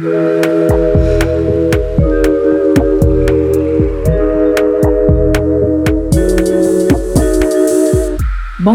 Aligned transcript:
Thank 0.00 0.80
you. 0.80 0.89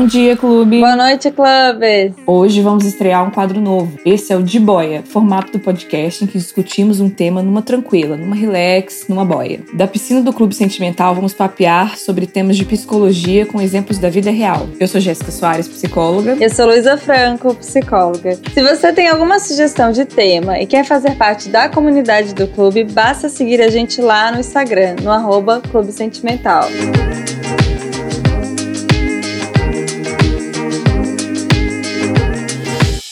Bom 0.06 0.10
dia, 0.10 0.38
clube! 0.38 0.82
Boa 0.82 0.96
noite, 0.96 1.32
clubes! 1.32 2.14
Hoje 2.28 2.62
vamos 2.62 2.86
estrear 2.86 3.28
um 3.28 3.32
quadro 3.32 3.60
novo. 3.60 3.98
Esse 4.06 4.32
é 4.32 4.38
o 4.38 4.44
De 4.44 4.60
Boia, 4.60 5.02
formato 5.04 5.52
do 5.52 5.58
podcast 5.58 6.24
em 6.24 6.28
que 6.28 6.38
discutimos 6.38 7.00
um 7.00 7.10
tema 7.10 7.42
numa 7.42 7.64
tranquila, 7.64 8.16
numa 8.16 8.36
relax, 8.36 9.08
numa 9.10 9.26
boia. 9.26 9.62
Da 9.74 9.88
piscina 9.88 10.22
do 10.22 10.32
Clube 10.32 10.54
Sentimental, 10.54 11.16
vamos 11.16 11.34
papear 11.34 11.98
sobre 11.98 12.28
temas 12.28 12.56
de 12.56 12.64
psicologia 12.66 13.48
com 13.48 13.60
exemplos 13.60 13.98
da 13.98 14.08
vida 14.08 14.30
real. 14.30 14.70
Eu 14.80 14.88
sou 14.88 15.02
Jéssica 15.02 15.32
Soares, 15.32 15.68
psicóloga. 15.68 16.38
Eu 16.40 16.52
sou 16.52 16.68
Luísa 16.68 16.98
Franco, 16.98 17.56
psicóloga. 17.56 18.38
Se 18.54 18.62
você 18.62 18.94
tem 18.94 19.08
alguma 19.08 19.40
sugestão 19.40 19.92
de 19.92 20.06
tema 20.06 20.60
e 20.60 20.68
quer 20.68 20.86
fazer 20.86 21.16
parte 21.16 21.50
da 21.50 21.68
comunidade 21.68 22.36
do 22.36 22.46
clube, 22.46 22.84
basta 22.84 23.28
seguir 23.28 23.60
a 23.60 23.70
gente 23.70 24.00
lá 24.02 24.32
no 24.32 24.40
Instagram, 24.40 24.98
no 25.02 25.10
arroba 25.10 25.62
Clube 25.62 25.92
Sentimental. 25.92 26.70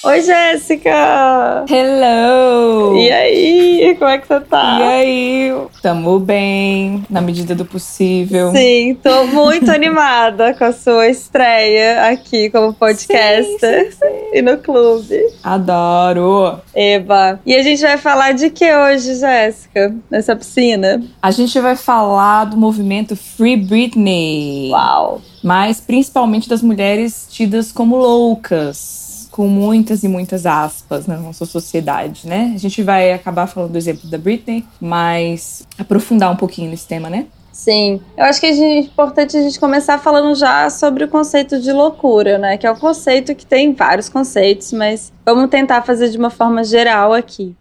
Oi, 0.06 0.22
Jéssica! 0.22 1.64
Hello! 1.70 2.94
E 2.98 3.10
aí, 3.10 3.96
como 3.98 4.12
é 4.12 4.18
que 4.18 4.28
você 4.28 4.42
tá? 4.42 4.78
E 4.78 4.84
aí? 4.84 5.54
Tamo 5.82 6.20
bem, 6.20 7.06
na 7.10 7.22
medida 7.22 7.56
do 7.56 7.64
possível. 7.64 8.52
Sim, 8.52 8.98
tô 9.02 9.24
muito 9.28 9.72
animada 9.72 10.54
com 10.56 10.66
a 10.66 10.74
sua 10.74 11.08
estreia 11.08 12.10
aqui 12.10 12.50
como 12.50 12.74
podcaster 12.74 13.46
sim, 13.56 13.92
sim, 13.92 13.98
sim. 13.98 14.30
e 14.34 14.42
no 14.42 14.58
clube. 14.58 15.18
Adoro! 15.42 16.60
Eba! 16.76 17.40
E 17.46 17.56
a 17.56 17.64
gente 17.64 17.82
vai 17.82 17.98
falar 17.98 18.34
de 18.34 18.50
que 18.50 18.76
hoje, 18.76 19.16
Jéssica, 19.16 19.96
nessa 20.12 20.36
piscina? 20.36 21.02
A 21.22 21.32
gente 21.32 21.58
vai 21.62 21.78
falar 21.78 22.44
do 22.44 22.58
movimento 22.58 23.16
Free 23.16 23.56
Britney. 23.56 24.70
Uau! 24.70 25.22
Mas 25.42 25.80
principalmente 25.80 26.50
das 26.50 26.62
mulheres 26.62 27.26
tidas 27.30 27.72
como 27.72 27.96
loucas 27.96 29.03
com 29.34 29.48
muitas 29.48 30.04
e 30.04 30.08
muitas 30.08 30.46
aspas 30.46 31.08
na 31.08 31.18
nossa 31.18 31.44
sociedade, 31.44 32.28
né? 32.28 32.52
A 32.54 32.58
gente 32.60 32.84
vai 32.84 33.12
acabar 33.12 33.48
falando 33.48 33.72
do 33.72 33.78
exemplo 33.80 34.08
da 34.08 34.16
Britney, 34.16 34.64
mas 34.80 35.68
aprofundar 35.76 36.32
um 36.32 36.36
pouquinho 36.36 36.70
nesse 36.70 36.88
tema, 36.88 37.10
né? 37.10 37.26
Sim, 37.52 38.00
eu 38.16 38.26
acho 38.26 38.40
que 38.40 38.46
é 38.46 38.80
importante 38.80 39.36
a 39.36 39.42
gente 39.42 39.60
começar 39.60 39.98
falando 39.98 40.36
já 40.36 40.70
sobre 40.70 41.04
o 41.04 41.08
conceito 41.08 41.60
de 41.60 41.72
loucura, 41.72 42.38
né? 42.38 42.58
Que 42.58 42.68
é 42.68 42.72
um 42.72 42.76
conceito 42.76 43.34
que 43.34 43.44
tem 43.46 43.74
vários 43.74 44.08
conceitos, 44.08 44.72
mas 44.72 45.12
vamos 45.26 45.50
tentar 45.50 45.82
fazer 45.82 46.10
de 46.10 46.18
uma 46.18 46.30
forma 46.30 46.64
geral 46.64 47.12
aqui. 47.12 47.56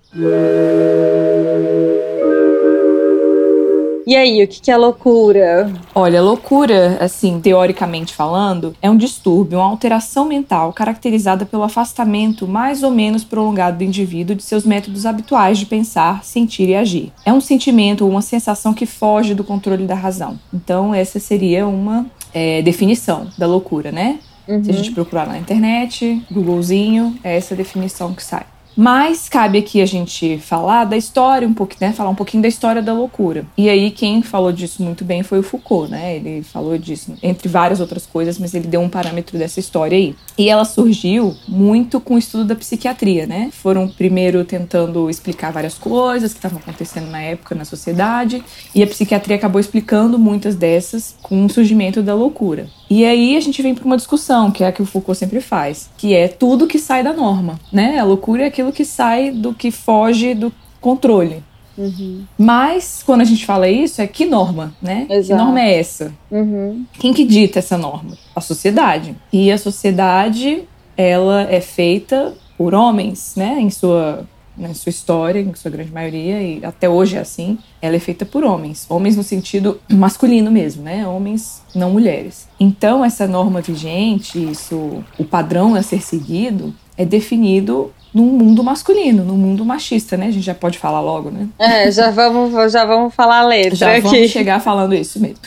E 4.07 4.17
aí, 4.17 4.43
o 4.43 4.49
que 4.49 4.71
é 4.71 4.77
loucura? 4.77 5.73
Olha, 5.95 6.21
loucura, 6.21 6.99
assim, 7.01 7.41
teoricamente 7.41 8.15
falando, 8.15 8.75
é 8.83 8.91
um 8.91 8.97
distúrbio, 8.97 9.59
uma 9.59 9.69
alteração 9.69 10.27
mental 10.27 10.73
caracterizada 10.73 11.47
pelo 11.47 11.63
afastamento 11.63 12.47
mais 12.47 12.83
ou 12.83 12.91
menos 12.91 13.23
prolongado 13.23 13.79
do 13.79 13.85
indivíduo 13.85 14.35
de 14.35 14.43
seus 14.43 14.65
métodos 14.65 15.07
habituais 15.07 15.59
de 15.59 15.67
pensar, 15.67 16.25
sentir 16.25 16.69
e 16.69 16.75
agir. 16.75 17.13
É 17.25 17.33
um 17.33 17.41
sentimento 17.41 18.05
ou 18.05 18.11
uma 18.11 18.23
sensação 18.23 18.75
que 18.75 18.87
foge 18.87 19.35
do 19.35 19.45
controle 19.45 19.87
da 19.87 19.95
razão. 19.95 20.39
Então, 20.53 20.95
essa 20.95 21.21
seria 21.21 21.67
uma 21.67 22.07
é, 22.35 22.61
definição 22.63 23.29
da 23.39 23.47
loucura, 23.47 23.93
né? 23.93 24.19
Uhum. 24.49 24.65
Se 24.65 24.71
a 24.71 24.75
gente 24.75 24.91
procurar 24.91 25.27
na 25.27 25.39
internet, 25.39 26.23
Googlezinho, 26.31 27.17
é 27.23 27.37
essa 27.37 27.55
definição 27.55 28.13
que 28.13 28.23
sai. 28.25 28.45
Mas 28.77 29.29
cabe 29.29 29.59
aqui 29.59 29.81
a 29.81 29.87
gente 29.87 30.39
falar 30.39 30.85
da 30.85 30.97
história 30.97 31.47
um 31.47 31.55
pouquinho, 31.55 31.91
né? 31.91 31.93
Falar 31.93 32.11
um 32.11 32.15
pouquinho 32.15 32.43
da 32.43 32.49
história 32.49 32.83
da 32.83 32.93
loucura. 32.93 33.45
E 33.57 33.69
aí 33.69 33.91
quem 33.91 34.23
falou 34.23 34.53
disso 34.53 34.83
muito 34.83 35.05
bem 35.05 35.23
foi 35.23 35.39
o 35.39 35.43
Foucault, 35.43 35.91
né? 35.91 36.17
Ele 36.17 36.43
falou 36.43 36.77
disso 36.79 37.15
entre 37.23 37.49
várias 37.49 37.81
outras 37.81 38.07
coisas, 38.07 38.39
mas 38.39 38.55
ele 38.55 38.67
deu 38.67 38.81
um 38.81 38.89
parâmetro 38.89 39.39
dessa 39.39 39.61
história 39.61 39.97
aí. 39.97 40.15
E 40.39 40.49
ela 40.49 40.65
surgiu 40.65 41.37
muito 41.47 42.01
com 42.01 42.15
o 42.15 42.19
estudo 42.19 42.45
da 42.45 42.55
psiquiatria, 42.55 43.27
né? 43.27 43.51
Foram 43.53 43.89
primeiro 43.89 44.45
tentando 44.45 45.11
explicar 45.11 45.53
várias 45.53 45.75
coisas 45.75 46.33
que 46.33 46.39
estavam 46.39 46.59
acontecendo 46.59 47.11
na 47.11 47.21
época 47.21 47.55
na 47.55 47.65
sociedade, 47.65 48.43
e 48.75 48.83
a 48.83 48.87
psiquiatria 48.87 49.37
acabou 49.37 49.61
explicando 49.61 50.19
muitas 50.19 50.57
dessas 50.57 51.15
com 51.23 51.45
o 51.45 51.51
surgimento 51.51 52.03
da 52.03 52.15
loucura. 52.15 52.69
E 52.95 53.07
aí 53.07 53.39
a 53.39 53.41
gente 53.41 53.63
vem 53.63 53.75
para 53.75 53.87
uma 53.87 53.97
discussão, 53.97 54.51
que 54.51 54.63
é 54.63 54.67
a 54.67 54.73
que 54.73 54.83
o 54.83 54.85
Foucault 54.85 55.19
sempre 55.19 55.41
faz, 55.41 55.89
que 55.97 56.15
é 56.15 56.29
tudo 56.29 56.67
que 56.67 56.79
sai 56.79 57.03
da 57.03 57.15
norma, 57.15 57.59
né? 57.73 57.99
A 57.99 58.05
loucura 58.05 58.43
é 58.43 58.47
aquilo 58.49 58.71
que 58.71 58.85
sai 58.85 59.31
do 59.31 59.55
que 59.55 59.71
foge 59.71 60.35
do 60.35 60.53
controle. 60.79 61.43
Uhum. 61.79 62.25
Mas, 62.37 63.03
quando 63.03 63.23
a 63.23 63.25
gente 63.25 63.47
fala 63.47 63.67
isso, 63.67 64.03
é 64.03 64.07
que 64.07 64.27
norma, 64.27 64.75
né? 64.83 65.07
Exato. 65.09 65.41
Que 65.41 65.45
norma 65.47 65.61
é 65.63 65.79
essa? 65.79 66.13
Uhum. 66.31 66.85
Quem 66.99 67.15
que 67.15 67.25
dita 67.25 67.61
essa 67.61 67.79
norma? 67.79 68.13
A 68.37 68.43
sociedade. 68.43 69.17
E 69.33 69.51
a 69.51 69.57
sociedade, 69.57 70.65
ela 70.95 71.45
é 71.51 71.63
feita 71.63 72.35
por 72.59 72.75
homens, 72.75 73.33
né? 73.35 73.59
Em 73.59 73.71
sua 73.71 74.29
na 74.57 74.75
sua 74.75 74.91
história, 74.91 75.41
em 75.41 75.55
sua 75.55 75.71
grande 75.71 75.91
maioria, 75.91 76.43
e 76.43 76.65
até 76.65 76.89
hoje 76.89 77.17
é 77.17 77.21
assim, 77.21 77.59
ela 77.81 77.97
é 77.97 77.99
feita 77.99 78.25
por 78.25 78.45
homens. 78.45 78.87
Homens 78.89 79.17
no 79.17 79.23
sentido 79.23 79.81
masculino 79.91 80.51
mesmo, 80.51 80.83
né? 80.83 81.07
Homens, 81.07 81.63
não 81.75 81.91
mulheres. 81.91 82.49
Então, 82.61 83.05
essa 83.05 83.27
norma 83.27 83.61
vigente, 83.61 84.39
isso, 84.39 85.03
o 85.19 85.25
padrão 85.25 85.75
a 85.75 85.83
ser 85.83 86.03
seguido, 86.03 86.75
é 86.97 87.05
definido 87.05 87.93
num 88.13 88.27
mundo 88.27 88.63
masculino, 88.63 89.25
num 89.25 89.37
mundo 89.37 89.65
machista, 89.65 90.17
né? 90.17 90.27
A 90.27 90.31
gente 90.31 90.45
já 90.45 90.55
pode 90.55 90.79
falar 90.79 91.01
logo, 91.01 91.31
né? 91.31 91.49
É, 91.59 91.91
já 91.91 92.11
vamos, 92.11 92.73
já 92.73 92.85
vamos 92.85 93.15
falar 93.15 93.39
a 93.39 93.47
letra 93.47 93.75
já 93.75 93.93
aqui. 93.93 94.03
vamos 94.03 94.31
chegar 94.31 94.61
falando 94.61 94.95
isso 94.95 95.19
mesmo. 95.19 95.39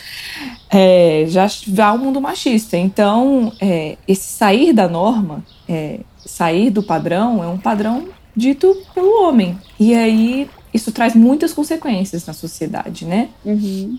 É, 0.70 1.26
já 1.28 1.48
há 1.86 1.94
um 1.94 2.00
mundo 2.00 2.20
machista. 2.20 2.76
Então, 2.76 3.54
é, 3.62 3.98
esse 4.08 4.28
sair 4.34 4.74
da 4.74 4.90
norma, 4.90 5.44
é, 5.70 6.00
sair 6.26 6.72
do 6.72 6.82
padrão, 6.82 7.44
é 7.44 7.48
um 7.48 7.58
padrão 7.58 8.08
dito 8.36 8.76
pelo 8.94 9.24
homem. 9.24 9.58
E 9.80 9.94
aí 9.94 10.50
isso 10.74 10.92
traz 10.92 11.16
muitas 11.16 11.54
consequências 11.54 12.26
na 12.26 12.34
sociedade, 12.34 13.06
né? 13.06 13.30
Uhum. 13.46 13.98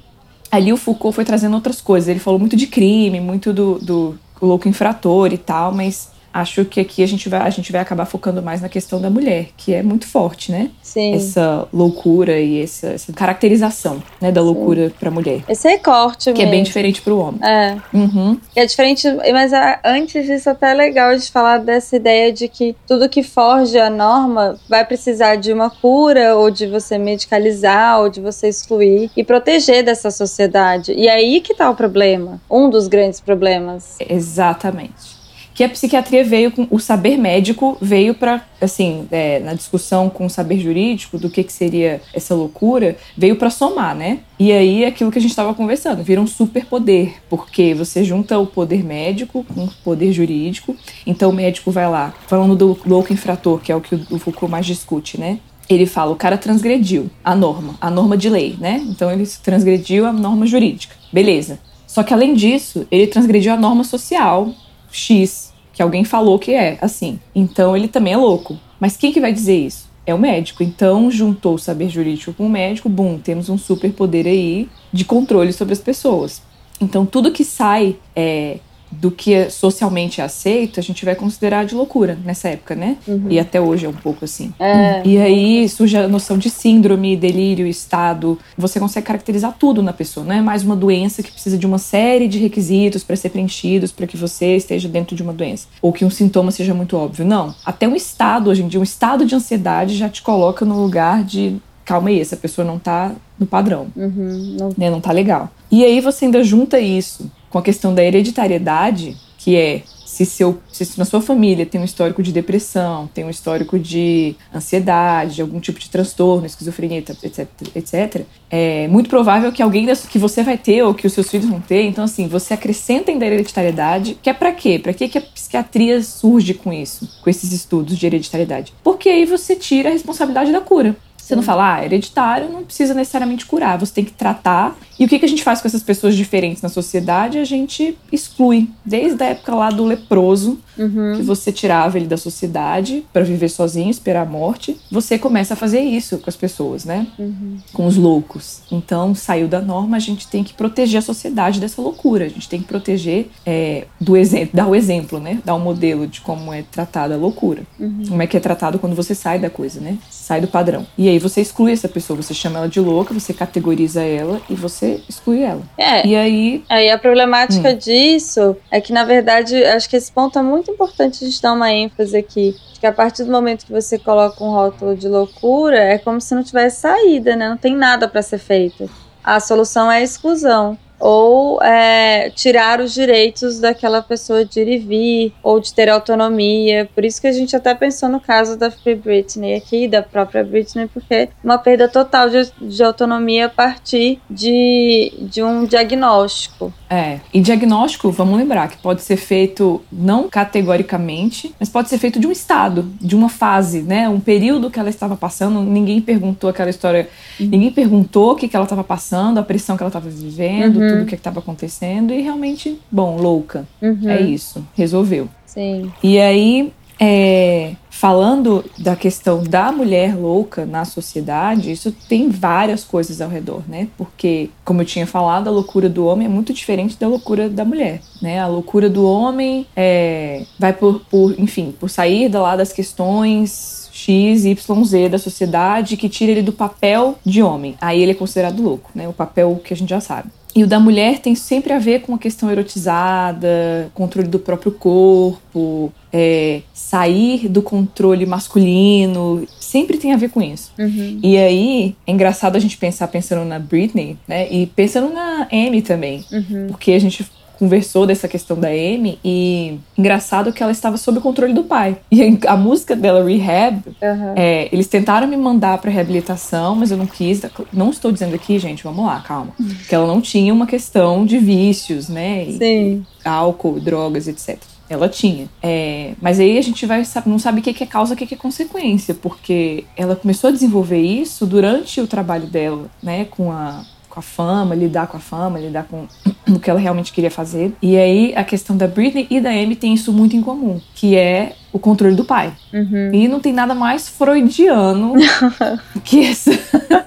Ali 0.51 0.73
o 0.73 0.77
Foucault 0.77 1.15
foi 1.15 1.25
trazendo 1.25 1.55
outras 1.55 1.81
coisas. 1.81 2.09
Ele 2.09 2.21
falou 2.21 2.39
muito 2.39 2.57
de 2.57 2.67
crime, 2.67 3.21
muito 3.21 3.53
do, 3.53 3.79
do 3.79 4.19
louco 4.41 4.69
infrator 4.69 5.33
e 5.33 5.39
tal, 5.39 5.73
mas 5.73 6.11
acho 6.41 6.65
que 6.65 6.81
aqui 6.81 7.03
a 7.03 7.07
gente 7.07 7.29
vai 7.29 7.41
a 7.41 7.51
gente 7.51 7.73
vai 7.73 7.81
acabar 7.81 8.05
focando 8.07 8.43
mais 8.43 8.61
na 8.61 8.69
questão 8.69 9.01
da 9.01 9.09
mulher, 9.09 9.49
que 9.57 9.73
é 9.73 9.83
muito 9.83 10.07
forte, 10.07 10.51
né? 10.51 10.71
Sim. 10.83 11.15
Essa 11.15 11.67
loucura 11.73 12.39
e 12.39 12.63
essa, 12.63 12.89
essa 12.89 13.13
caracterização, 13.13 14.03
né, 14.21 14.31
da 14.31 14.41
loucura 14.41 14.93
para 14.99 15.11
mulher. 15.11 15.43
Esse 15.49 15.69
recorte 15.69 16.33
que 16.33 16.39
mesmo. 16.39 16.49
é 16.49 16.51
bem 16.51 16.63
diferente 16.63 17.01
para 17.03 17.15
o 17.15 17.19
homem. 17.19 17.41
É. 17.43 17.77
Uhum. 17.93 18.39
É 18.55 18.67
diferente, 18.67 19.07
mas 19.33 19.53
antes 19.85 20.27
disso 20.27 20.51
até 20.51 20.73
é 20.73 20.75
legal 20.75 21.17
de 21.17 21.31
falar 21.31 21.59
dessa 21.59 21.97
ideia 21.97 22.33
de 22.33 22.49
que 22.49 22.77
tudo 22.87 23.09
que 23.09 23.23
forge 23.23 23.79
a 23.79 23.89
norma 23.89 24.59
vai 24.69 24.85
precisar 24.85 25.37
de 25.37 25.53
uma 25.53 25.71
cura 25.71 26.37
ou 26.37 26.51
de 26.51 26.67
você 26.67 26.99
medicalizar 26.99 28.01
ou 28.01 28.09
de 28.09 28.21
você 28.21 28.49
excluir 28.49 29.11
e 29.17 29.25
proteger 29.25 29.85
dessa 29.85 30.11
sociedade. 30.11 30.93
E 30.93 31.09
é 31.09 31.15
aí 31.15 31.41
que 31.41 31.55
tá 31.55 31.71
o 31.71 31.75
problema, 31.75 32.41
um 32.51 32.69
dos 32.69 32.89
grandes 32.89 33.21
problemas. 33.21 33.97
Exatamente 34.01 35.16
que 35.57 35.65
a 35.65 35.69
psiquiatria 35.71 36.23
veio 36.23 36.53
com 36.53 36.69
o 36.71 36.79
saber 36.79 37.17
médico 37.17 37.79
veio 37.81 38.15
para 38.15 38.45
assim 38.61 39.09
é, 39.11 39.41
na 39.41 39.55
discussão 39.55 40.11
com 40.11 40.27
o 40.27 40.31
saber 40.31 40.61
jurídico 40.61 41.19
do 41.19 41.31
que, 41.31 41.43
que 41.43 41.53
seria 41.53 42.03
essa 42.13 42.35
loucura 42.35 42.97
veio 43.17 43.37
para 43.37 43.49
somar 43.49 43.97
né? 43.97 44.19
E 44.39 44.53
aí 44.53 44.85
aquilo 44.85 45.11
que 45.11 45.19
a 45.19 45.21
gente 45.21 45.31
estava 45.31 45.55
conversando 45.55 46.03
vira 46.03 46.21
um 46.21 46.27
superpoder 46.27 47.15
porque 47.31 47.73
você 47.73 48.05
junta 48.05 48.39
o 48.39 48.47
poder 48.47 48.85
médico 48.85 49.45
com 49.55 49.65
o 49.65 49.71
poder 49.83 50.13
jurídico. 50.13 50.77
Então 51.07 51.31
o 51.31 51.33
médico 51.33 51.71
vai 51.71 51.89
lá 51.89 52.13
falando 52.27 52.55
do 52.55 52.79
louco 52.85 53.13
infrator 53.13 53.59
que 53.59 53.73
é 53.73 53.77
o 53.77 53.81
que 53.81 53.95
o 54.11 54.19
Foucault 54.19 54.51
mais 54.51 54.67
discute 54.67 55.19
né? 55.19 55.39
Ele 55.71 55.87
fala 55.87 56.13
o 56.13 56.17
cara 56.17 56.37
transgrediu 56.37 57.11
a 57.25 57.35
norma 57.35 57.77
a 57.81 57.91
norma 57.91 58.15
de 58.15 58.29
lei 58.29 58.59
né? 58.61 58.85
Então 58.91 59.11
ele 59.11 59.27
transgrediu 59.43 60.05
a 60.05 60.13
norma 60.13 60.47
jurídica. 60.47 60.95
Beleza. 61.11 61.59
Só 61.87 62.03
que 62.03 62.13
além 62.13 62.35
disso 62.35 62.87
ele 62.91 63.07
transgrediu 63.07 63.55
a 63.55 63.57
norma 63.57 63.85
social 63.85 64.53
X, 64.97 65.53
que 65.73 65.83
alguém 65.83 66.05
falou 66.05 66.39
que 66.39 66.53
é 66.53 66.79
assim. 66.81 67.21
Então 67.35 67.77
ele 67.77 67.89
também 67.89 68.15
é 68.15 68.17
louco. 68.17 68.59
Mas 68.81 68.97
quem 68.97 69.13
que 69.13 69.21
vai 69.21 69.33
dizer 69.33 69.57
isso? 69.57 69.91
É 70.07 70.15
o 70.15 70.19
médico. 70.19 70.63
Então 70.63 71.11
juntou 71.11 71.55
o 71.55 71.59
saber 71.59 71.89
jurídico 71.89 72.33
com 72.33 72.47
o 72.47 72.51
médico, 72.51 72.89
bum, 72.89 73.19
temos 73.19 73.49
um 73.49 73.59
superpoder 73.59 74.27
aí 74.27 74.69
de 74.93 75.05
controle 75.05 75.53
sobre 75.53 75.73
as 75.73 75.81
pessoas. 75.81 76.43
Então 76.81 77.05
tudo 77.05 77.33
que 77.33 77.45
sai 77.45 77.97
é, 78.15 78.59
do 79.01 79.11
que 79.11 79.35
é 79.35 79.51
socialmente 79.51 80.21
aceito, 80.21 80.81
a 80.81 80.83
gente 80.83 81.05
vai 81.05 81.15
considerar 81.15 81.65
de 81.65 81.75
loucura 81.75 82.19
nessa 82.25 82.49
época, 82.49 82.75
né? 82.75 82.97
Uhum. 83.07 83.27
E 83.29 83.39
até 83.39 83.61
hoje 83.61 83.87
é 83.87 83.89
um 83.89 83.95
pouco 83.95 84.25
assim. 84.25 84.53
É. 84.59 85.03
E 85.05 85.19
aí 85.19 85.69
surge 85.69 85.97
a 85.97 86.09
noção 86.09 86.39
de 86.39 86.51
síndrome, 86.51 87.17
delírio, 87.17 87.67
estado. 87.67 88.39
Você 88.57 88.81
consegue 88.81 89.07
caracterizar 89.07 89.55
tudo 89.59 89.83
na 89.83 89.93
pessoa, 89.93 90.25
não 90.25 90.35
é 90.35 90.41
mais 90.41 90.63
uma 90.63 90.77
doença 90.77 91.23
que 91.23 91.31
precisa 91.31 91.59
de 91.59 91.67
uma 91.67 91.79
série 91.79 92.29
de 92.29 92.39
requisitos 92.39 93.05
para 93.05 93.17
ser 93.17 93.31
preenchidos 93.31 93.93
para 93.93 94.07
que 94.07 94.17
você 94.17 94.57
esteja 94.57 94.89
dentro 94.89 95.15
de 95.15 95.23
uma 95.23 95.33
doença. 95.33 95.69
Ou 95.83 95.93
que 95.93 96.05
um 96.05 96.11
sintoma 96.11 96.51
seja 96.51 96.75
muito 96.75 96.97
óbvio. 96.97 97.25
Não. 97.25 97.55
Até 97.65 97.87
um 97.87 97.95
estado, 97.95 98.51
hoje 98.51 98.63
em 98.63 98.69
dia, 98.69 98.81
um 98.81 98.85
estado 98.85 99.25
de 99.25 99.35
ansiedade 99.35 99.97
já 99.97 100.09
te 100.09 100.23
coloca 100.23 100.65
no 100.65 100.81
lugar 100.81 101.23
de 101.23 101.57
calma 101.87 102.09
aí, 102.09 102.21
essa 102.21 102.37
pessoa 102.37 102.67
não 102.67 102.81
tá 102.81 103.13
no 103.39 103.47
padrão. 103.47 103.87
Uhum, 103.97 104.57
não... 104.59 104.75
Né, 104.77 104.91
não 104.91 105.01
tá 105.01 105.13
legal. 105.13 105.51
E 105.71 105.85
aí 105.85 106.01
você 106.01 106.25
ainda 106.25 106.43
junta 106.43 106.81
isso 106.81 107.31
com 107.57 107.61
a 107.61 107.63
questão 107.63 107.95
da 107.95 108.05
hereditariedade, 108.05 109.17
que 109.39 109.57
é 109.57 109.81
se, 110.05 110.27
seu, 110.27 110.61
se 110.71 110.99
na 110.99 111.07
sua 111.07 111.23
família 111.23 111.65
tem 111.65 111.81
um 111.81 111.85
histórico 111.85 112.23
de 112.23 112.31
depressão, 112.31 113.09
tem 113.15 113.25
um 113.25 113.31
histórico 113.31 113.79
de 113.79 114.37
ansiedade, 114.55 115.37
de 115.37 115.43
algum 115.43 115.59
tipo 115.59 115.79
de 115.79 115.89
transtorno, 115.89 116.45
esquizofrenia, 116.45 116.99
etc, 116.99 117.49
etc, 117.75 118.27
é 118.51 118.87
muito 118.89 119.09
provável 119.09 119.51
que 119.51 119.63
alguém 119.63 119.87
que 120.11 120.19
você 120.19 120.43
vai 120.43 120.59
ter 120.59 120.83
ou 120.83 120.93
que 120.93 121.07
os 121.07 121.15
seus 121.15 121.31
filhos 121.31 121.49
vão 121.49 121.61
ter. 121.61 121.83
Então, 121.85 122.05
assim, 122.05 122.29
você 122.29 122.53
acrescenta 122.53 123.11
ainda 123.11 123.25
a 123.25 123.29
hereditariedade, 123.29 124.19
que 124.23 124.29
é 124.29 124.35
para 124.35 124.53
quê? 124.53 124.79
Para 124.79 124.93
que 124.93 125.17
a 125.17 125.21
psiquiatria 125.23 126.03
surge 126.03 126.53
com 126.53 126.71
isso, 126.71 127.09
com 127.23 127.31
esses 127.31 127.53
estudos 127.53 127.97
de 127.97 128.05
hereditariedade? 128.05 128.75
Porque 128.85 129.09
aí 129.09 129.25
você 129.25 129.57
tira 129.57 129.89
a 129.89 129.93
responsabilidade 129.93 130.53
da 130.53 130.61
cura. 130.61 130.95
Você 131.27 131.35
não 131.35 131.43
fala, 131.43 131.75
ah, 131.75 131.85
hereditário 131.85 132.49
não 132.49 132.63
precisa 132.63 132.95
necessariamente 132.95 133.47
curar, 133.47 133.77
você 133.77 133.93
tem 133.93 134.05
que 134.05 134.13
tratar. 134.13 134.77
E 134.97 135.05
o 135.05 135.09
que, 135.09 135.19
que 135.19 135.25
a 135.25 135.29
gente 135.29 135.43
faz 135.43 135.61
com 135.61 135.67
essas 135.67 135.83
pessoas 135.83 136.15
diferentes 136.15 136.63
na 136.63 136.69
sociedade? 136.69 137.39
A 137.39 137.45
gente 137.45 137.99
exclui. 138.13 138.71
Desde 138.85 139.21
a 139.25 139.27
época 139.27 139.53
lá 139.53 139.71
do 139.71 139.85
leproso, 139.85 140.61
uhum. 140.79 141.15
que 141.17 141.23
você 141.23 141.51
tirava 141.51 141.97
ele 141.97 142.07
da 142.07 142.17
sociedade 142.17 143.05
para 143.13 143.25
viver 143.25 143.49
sozinho, 143.49 143.91
esperar 143.91 144.23
a 144.23 144.31
morte. 144.31 144.77
Você 144.91 145.19
começa 145.19 145.55
a 145.55 145.57
fazer 145.57 145.81
isso 145.81 146.19
com 146.19 146.31
as 146.31 146.37
pessoas, 146.37 146.85
né? 146.85 147.07
Uhum. 147.19 147.59
Com 147.73 147.87
os 147.87 147.97
loucos. 147.97 148.61
Então, 148.71 149.15
saiu 149.15 149.49
da 149.49 149.61
norma, 149.61 149.97
a 149.97 150.01
gente 150.01 150.29
tem 150.29 150.45
que 150.45 150.55
proteger 150.55 150.99
a 150.99 151.03
sociedade 151.03 151.61
dessa 151.61 151.81
loucura. 151.81 152.27
A 152.27 152.29
gente 152.29 152.49
tem 152.49 152.61
que 152.61 152.67
proteger 152.67 153.29
é, 153.45 153.87
do 154.01 154.17
exemplo, 154.17 154.51
dar 154.55 154.69
o 154.69 154.75
exemplo, 154.75 155.19
né? 155.19 155.41
Dar 155.45 155.55
o 155.55 155.59
um 155.59 155.61
modelo 155.61 156.07
de 156.07 156.21
como 156.21 156.53
é 156.53 156.63
tratada 156.63 157.15
a 157.15 157.17
loucura. 157.17 157.63
Uhum. 157.79 158.05
Como 158.09 158.23
é 158.23 158.27
que 158.27 158.37
é 158.37 158.41
tratado 158.41 158.79
quando 158.79 158.95
você 158.95 159.15
sai 159.15 159.39
da 159.39 159.51
coisa, 159.51 159.81
né? 159.81 159.99
Sai 160.11 160.41
do 160.41 160.49
padrão. 160.49 160.87
E 160.97 161.09
aí 161.09 161.16
aí 161.17 161.21
você 161.21 161.41
exclui 161.41 161.73
essa 161.73 161.89
pessoa, 161.89 162.21
você 162.21 162.33
chama 162.33 162.59
ela 162.59 162.69
de 162.69 162.81
louca, 162.81 163.13
você 163.13 163.33
categoriza 163.35 164.03
ela 164.03 164.41
e 164.49 164.55
você 164.55 165.01
exclui 165.09 165.43
ela. 165.43 165.63
É. 165.77 166.07
E 166.07 166.15
aí. 166.15 166.65
Aí 166.69 166.91
a 166.91 166.99
problemática 166.99 167.71
hum. 167.71 167.77
disso 167.77 168.57
é 168.71 168.81
que, 168.81 168.93
na 168.93 169.05
verdade, 169.05 169.65
acho 169.65 169.89
que 169.89 169.97
esse 169.97 170.13
ponto 170.13 170.39
é 170.39 170.43
muito 170.43 170.71
importante 170.71 171.25
a 171.25 171.27
gente 171.27 171.43
dar 171.43 171.53
uma 171.53 171.73
ênfase 171.73 172.17
aqui. 172.17 172.55
Que 172.79 172.87
a 172.87 172.93
partir 172.93 173.25
do 173.25 173.33
momento 173.33 173.65
que 173.65 173.73
você 173.73 173.99
coloca 173.99 174.43
um 174.45 174.51
rótulo 174.51 174.95
de 174.95 175.09
loucura, 175.09 175.79
é 175.79 175.99
como 175.99 176.21
se 176.21 176.35
não 176.35 176.43
tivesse 176.43 176.83
saída, 176.83 177.35
né? 177.35 177.49
Não 177.49 177.57
tem 177.57 177.75
nada 177.75 178.07
para 178.07 178.21
ser 178.21 178.39
feito. 178.39 178.89
A 179.25 179.41
solução 179.41 179.91
é 179.91 179.97
a 179.97 180.03
exclusão 180.03 180.79
ou 180.99 181.63
é, 181.63 182.31
tirar 182.31 182.81
os 182.81 182.93
direitos 182.95 183.61
daquela 183.61 184.03
pessoa 184.03 184.45
de 184.45 184.61
ir 184.61 184.69
e 184.69 184.79
vir, 184.79 185.33
ou 185.43 185.61
de 185.61 185.73
ter 185.73 185.89
autonomia. 185.89 186.89
Por 186.95 187.05
isso 187.05 187.21
que 187.21 187.27
a 187.27 187.33
gente 187.33 187.55
até 187.55 187.75
pensou 187.75 188.09
no 188.09 188.21
caso 188.21 188.57
da 188.57 188.71
Free 188.71 188.95
Britney 188.95 189.55
aqui, 189.55 189.87
da 189.89 190.03
própria 190.03 190.45
Britney, 190.45 190.89
porque 190.93 191.29
uma 191.43 191.59
perda 191.59 191.89
total 191.89 192.29
de, 192.31 192.51
de 192.61 192.83
autonomia 192.83 193.47
a 193.47 193.51
partir 193.51 194.21
de, 194.31 195.13
de 195.21 195.43
um 195.43 195.65
diagnóstico. 195.65 196.73
É, 196.89 197.19
e 197.35 197.41
diagnóstico, 197.41 198.11
vamos 198.11 198.39
lembrar, 198.39 198.69
que 198.69 198.79
pode 198.79 199.03
ser 199.03 199.17
feito 199.17 199.83
não 199.91 200.29
categoricamente, 200.29 201.55
mas 201.59 201.69
pode 201.69 201.89
ser 201.89 201.99
feito 201.99 202.21
de 202.21 202.27
um 202.27 202.33
estado, 202.33 202.89
de 203.01 203.17
uma 203.17 203.29
fase, 203.29 203.83
né? 203.83 204.09
Um 204.09 204.21
período 204.21 204.71
que 204.71 204.79
ela 204.79 204.89
estava 204.89 205.17
passando, 205.17 205.61
ninguém 205.63 206.01
perguntou 206.01 206.49
aquela 206.49 206.71
história, 206.71 207.09
ninguém 207.41 207.73
perguntou 207.73 208.33
o 208.33 208.37
que, 208.37 208.49
que 208.49 208.55
ela 208.55 208.65
estava 208.65 208.85
passando, 208.85 209.39
a 209.39 209.43
pressão 209.43 209.77
que 209.77 209.83
ela 209.83 209.89
estava 209.89 210.09
vivendo, 210.09 210.77
uhum. 210.77 210.86
Tudo 210.91 211.03
o 211.03 211.07
que 211.07 211.15
estava 211.15 211.41
acontecendo, 211.41 212.13
e 212.13 212.21
realmente, 212.21 212.81
bom, 212.91 213.17
louca. 213.17 213.67
Uhum. 213.81 214.09
É 214.09 214.21
isso, 214.21 214.67
resolveu. 214.75 215.29
Sim. 215.47 215.91
E 216.03 216.19
aí, 216.19 216.73
é, 216.99 217.75
falando 217.91 218.65
da 218.79 218.97
questão 218.97 219.43
da 219.43 219.71
mulher 219.73 220.15
louca 220.15 220.67
na 220.67 220.85
sociedade, 220.85 221.71
isso 221.71 221.93
tem 222.09 222.29
várias 222.29 222.85
coisas 222.85 223.21
ao 223.21 223.29
redor, 223.29 223.63
né? 223.69 223.89
Porque, 223.97 224.51
como 224.65 224.83
eu 224.83 224.87
tinha 224.87 225.07
falado, 225.07 225.49
a 225.49 225.51
loucura 225.51 225.89
do 225.89 226.07
homem 226.07 226.27
é 226.27 226.31
muito 226.31 226.53
diferente 226.53 226.99
da 226.99 227.09
loucura 227.09 227.49
da 227.49 227.65
mulher, 227.65 228.01
né? 228.21 228.39
A 228.39 228.47
loucura 228.47 228.89
do 228.89 229.07
homem 229.07 229.67
é, 229.75 230.45
vai 230.59 230.73
por, 230.73 231.01
por, 231.11 231.35
enfim, 231.39 231.75
por 231.79 231.89
sair 231.89 232.29
da 232.29 232.41
lá 232.41 232.57
das 232.57 232.73
questões 232.73 233.89
X, 233.93 234.45
Y, 234.45 234.85
Z 234.85 235.09
da 235.09 235.19
sociedade 235.19 235.97
que 235.97 236.09
tira 236.09 236.33
ele 236.33 236.43
do 236.43 236.53
papel 236.53 237.19
de 237.25 237.43
homem. 237.43 237.77
Aí 237.81 238.03
ele 238.03 238.13
é 238.13 238.15
considerado 238.15 238.63
louco, 238.63 238.91
né? 238.95 239.09
O 239.09 239.13
papel 239.13 239.59
que 239.65 239.73
a 239.73 239.77
gente 239.77 239.89
já 239.89 240.01
sabe. 240.01 240.29
E 240.57 240.65
o 240.65 240.67
da 240.67 240.81
mulher 240.81 241.19
tem 241.19 241.35
sempre 241.35 241.71
a 241.75 241.79
ver 241.79 242.01
com 242.01 242.15
a 242.15 242.19
questão 242.19 242.51
erotizada, 242.51 243.91
controle 243.93 244.27
do 244.27 244.39
próprio 244.39 244.73
corpo, 244.73 245.93
é, 246.11 246.63
sair 246.73 247.47
do 247.47 247.61
controle 247.61 248.25
masculino, 248.25 249.47
sempre 249.61 249.99
tem 249.99 250.15
a 250.15 250.17
ver 250.17 250.31
com 250.31 250.41
isso. 250.41 250.73
Uhum. 250.79 251.21
E 251.23 251.37
aí, 251.37 251.95
é 252.07 252.11
engraçado 252.11 252.57
a 252.57 252.59
gente 252.59 252.79
pensar 252.79 253.07
pensando 253.09 253.45
na 253.45 253.59
Britney, 253.59 254.17
né? 254.27 254.51
E 254.51 254.65
pensando 254.65 255.13
na 255.13 255.47
Amy 255.53 255.83
também. 255.83 256.25
Uhum. 256.33 256.69
Porque 256.69 256.93
a 256.93 256.99
gente 256.99 257.27
conversou 257.59 258.07
dessa 258.07 258.29
questão 258.29 258.59
da 258.59 258.69
Amy 258.69 259.19
e 259.25 259.79
engraçado 259.97 260.53
que 260.53 260.63
ela 260.63 260.73
estava 260.73 260.97
sob 260.97 261.19
o 261.19 261.21
controle 261.21 261.53
do 261.53 261.65
pai. 261.65 261.97
E 262.11 262.39
a 262.47 262.57
música 262.57 262.95
dela, 262.95 263.25
Rehab, 263.25 263.83
uhum. 263.87 264.35
é, 264.37 264.69
eles 264.73 264.87
tentaram 264.87 265.27
me 265.27 265.37
mandar 265.37 265.79
para 265.79 265.91
reabilitação, 265.91 266.77
mas 266.77 266.91
eu 266.91 266.97
não 266.97 267.07
quis. 267.07 267.43
Não 267.73 267.91
estou 267.91 268.13
dizendo 268.13 268.35
aqui, 268.35 268.59
gente, 268.59 268.85
vamos 268.85 269.05
lá, 269.05 269.21
calma. 269.21 269.53
Que 269.89 269.95
ela 269.95 270.07
não 270.07 270.21
tinha 270.21 270.53
uma 270.53 270.67
questão 270.67 271.25
de 271.25 271.39
vícios, 271.39 272.09
né? 272.09 272.45
E 272.45 272.59
Sim. 272.59 273.07
Álcool, 273.25 273.81
drogas, 273.81 274.29
etc. 274.29 274.59
Ela 274.89 275.09
tinha. 275.09 275.49
É, 275.63 276.13
mas 276.21 276.39
aí 276.39 276.59
a 276.59 276.63
gente 276.63 276.87
vai 276.87 277.03
não 277.27 277.39
sabe 277.39 277.61
o 277.61 277.63
que 277.63 277.83
é 277.83 277.87
causa, 277.87 278.15
o 278.15 278.17
que 278.17 278.33
é 278.33 278.37
consequência, 278.37 279.15
porque 279.15 279.85
ela 279.97 280.15
começou 280.15 280.49
a 280.49 280.53
desenvolver 280.53 281.01
isso 281.01 281.45
durante 281.45 282.01
o 282.01 282.07
trabalho 282.07 282.47
dela, 282.47 282.89
né, 283.03 283.25
com 283.25 283.51
a 283.51 283.85
com 284.17 284.21
a 284.21 284.23
fama, 284.23 284.75
lidar 284.75 285.07
com 285.09 285.19
a 285.19 285.21
fama, 285.21 285.59
lidar 285.59 285.85
com 285.85 286.07
o 286.49 286.59
que 286.59 286.71
ela 286.71 286.81
realmente 286.81 287.13
queria 287.13 287.31
fazer. 287.31 287.75
E 287.83 287.99
aí 287.99 288.33
a 288.35 288.43
questão 288.43 288.75
da 288.75 288.87
Britney 288.87 289.27
e 289.29 289.41
da 289.41 289.51
Amy 289.51 289.77
tem 289.77 289.93
isso 289.93 290.11
muito 290.11 290.35
em 290.35 290.41
comum, 290.41 290.81
que 290.95 291.15
é 291.15 291.53
o 291.71 291.79
controle 291.79 292.17
do 292.17 292.25
pai. 292.25 292.55
Uhum. 292.73 293.13
E 293.13 293.29
não 293.29 293.41
tem 293.41 293.53
nada 293.53 293.75
mais 293.75 294.09
freudiano 294.09 295.13
que 296.03 296.21
esse 296.21 296.59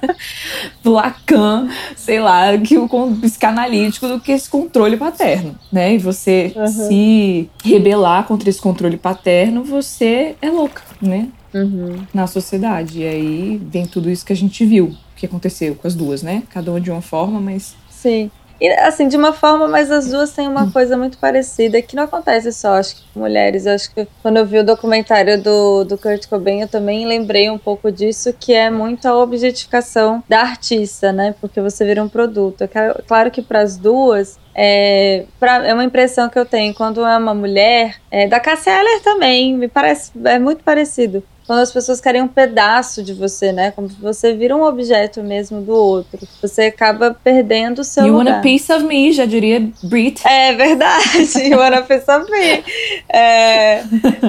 Lacan, 0.86 1.68
sei 1.96 2.20
lá, 2.20 2.56
que 2.58 2.78
o 2.78 2.88
psicanalítico 3.20 4.08
do 4.08 4.20
que 4.20 4.32
esse 4.32 4.48
controle 4.48 4.96
paterno, 4.96 5.56
né? 5.72 5.96
E 5.96 5.98
você 5.98 6.54
uhum. 6.56 6.68
se 6.68 7.50
rebelar 7.64 8.26
contra 8.26 8.50
esse 8.50 8.62
controle 8.62 8.98
paterno, 8.98 9.64
você 9.64 10.36
é 10.42 10.52
louca, 10.52 10.84
né? 11.02 11.28
Uhum. 11.54 12.04
Na 12.14 12.28
sociedade. 12.28 13.00
E 13.00 13.08
aí 13.08 13.62
vem 13.64 13.88
tudo 13.88 14.12
isso 14.12 14.24
que 14.24 14.34
a 14.34 14.36
gente 14.36 14.64
viu 14.64 14.96
que 15.20 15.26
aconteceu 15.26 15.76
com 15.76 15.88
as 15.88 15.96
duas, 15.96 16.24
né? 16.24 16.44
Cada 16.50 16.72
uma 16.72 16.82
de 16.82 16.90
uma 16.90 17.02
forma, 17.02 17.40
mas. 17.40 17.76
Sim. 17.90 18.32
E, 18.62 18.68
assim, 18.72 19.08
de 19.08 19.16
uma 19.16 19.32
forma, 19.32 19.70
mas 19.70 19.90
as 19.90 20.10
duas 20.10 20.32
têm 20.32 20.48
uma 20.48 20.64
hum. 20.64 20.72
coisa 20.72 20.98
muito 20.98 21.18
parecida, 21.18 21.82
que 21.82 21.96
não 21.96 22.04
acontece 22.04 22.52
só, 22.52 22.74
acho 22.74 22.98
que 22.98 23.04
com 23.14 23.22
mulheres. 23.22 23.66
Eu 23.66 23.74
acho 23.74 23.94
que 23.94 24.06
quando 24.22 24.38
eu 24.38 24.46
vi 24.46 24.60
o 24.60 24.66
documentário 24.66 25.42
do, 25.42 25.86
do 25.86 25.98
Kurt 25.98 26.28
Cobain, 26.28 26.62
eu 26.62 26.68
também 26.68 27.06
lembrei 27.06 27.50
um 27.50 27.58
pouco 27.58 27.90
disso, 27.90 28.34
que 28.38 28.54
é 28.54 28.70
muito 28.70 29.08
a 29.08 29.18
objetificação 29.18 30.22
da 30.28 30.42
artista, 30.42 31.14
né? 31.14 31.34
Porque 31.40 31.62
você 31.62 31.86
vira 31.86 32.04
um 32.04 32.10
produto. 32.10 32.70
Claro 33.08 33.32
que 33.32 33.42
para 33.42 33.62
as 33.62 33.78
duas, 33.78 34.38
é, 34.54 35.24
pra, 35.40 35.66
é 35.66 35.74
uma 35.74 35.86
impressão 35.86 36.28
que 36.28 36.38
eu 36.38 36.46
tenho 36.46 36.74
quando 36.74 37.06
é 37.06 37.18
uma 37.18 37.34
mulher, 37.34 37.96
é, 38.12 38.28
da 38.28 38.42
Cassia 38.42 38.78
Eller 38.78 39.02
também, 39.02 39.56
me 39.56 39.70
parece, 39.70 40.12
é 40.26 40.38
muito 40.38 40.66
parecido 40.66 41.24
quando 41.50 41.62
as 41.62 41.72
pessoas 41.72 42.00
querem 42.00 42.22
um 42.22 42.28
pedaço 42.28 43.02
de 43.02 43.12
você, 43.12 43.52
né? 43.52 43.72
Como 43.72 43.90
se 43.90 43.96
você 44.00 44.36
vira 44.36 44.56
um 44.56 44.62
objeto 44.62 45.24
mesmo 45.24 45.60
do 45.62 45.74
outro. 45.74 46.20
Você 46.44 46.66
acaba 46.66 47.18
perdendo 47.24 47.80
o 47.80 47.84
seu 47.84 48.06
you 48.06 48.14
lugar. 48.14 48.26
You 48.26 48.34
want 48.34 48.40
a 48.40 48.44
piece 48.44 48.72
of 48.72 48.86
me, 48.86 49.12
já 49.12 49.26
diria 49.26 49.68
Brit. 49.82 50.22
É 50.28 50.54
verdade, 50.54 51.40
you 51.50 51.58
want 51.58 51.74
a 51.74 51.82
piece 51.82 52.06
of 52.08 52.30
me. 52.30 52.64
É, 53.10 53.82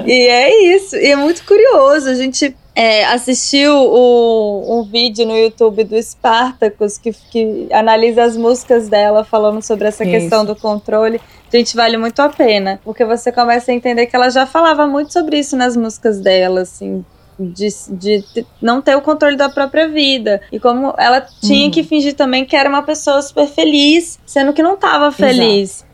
e 0.06 0.28
é 0.28 0.74
isso. 0.74 0.96
E 0.96 1.08
é 1.08 1.16
muito 1.16 1.44
curioso, 1.44 2.08
a 2.08 2.14
gente 2.14 2.56
é, 2.74 3.04
assistiu 3.04 3.74
o, 3.74 4.80
um 4.80 4.84
vídeo 4.84 5.26
no 5.26 5.36
YouTube 5.36 5.84
do 5.84 6.02
Spartacus 6.02 6.96
que, 6.96 7.12
que 7.12 7.68
analisa 7.70 8.22
as 8.22 8.34
músicas 8.34 8.88
dela 8.88 9.24
falando 9.24 9.60
sobre 9.60 9.88
essa 9.88 10.04
Isso. 10.04 10.12
questão 10.12 10.42
do 10.42 10.56
controle. 10.56 11.20
Gente, 11.52 11.76
vale 11.76 11.96
muito 11.96 12.20
a 12.20 12.28
pena, 12.28 12.80
porque 12.84 13.04
você 13.04 13.32
começa 13.32 13.72
a 13.72 13.74
entender 13.74 14.06
que 14.06 14.14
ela 14.14 14.30
já 14.30 14.46
falava 14.46 14.86
muito 14.86 15.12
sobre 15.12 15.38
isso 15.38 15.56
nas 15.56 15.76
músicas 15.76 16.20
dela, 16.20 16.60
assim, 16.60 17.04
de, 17.40 17.68
de, 17.90 18.46
não 18.60 18.82
ter 18.82 18.96
o 18.96 19.00
controle 19.00 19.36
da 19.36 19.48
própria 19.48 19.88
vida. 19.88 20.40
E 20.52 20.60
como 20.60 20.94
ela 20.98 21.20
tinha 21.40 21.66
uhum. 21.66 21.70
que 21.70 21.82
fingir 21.82 22.14
também 22.14 22.44
que 22.44 22.54
era 22.54 22.68
uma 22.68 22.82
pessoa 22.82 23.22
super 23.22 23.46
feliz, 23.46 24.18
sendo 24.26 24.52
que 24.52 24.62
não 24.62 24.74
estava 24.74 25.10
feliz. 25.10 25.84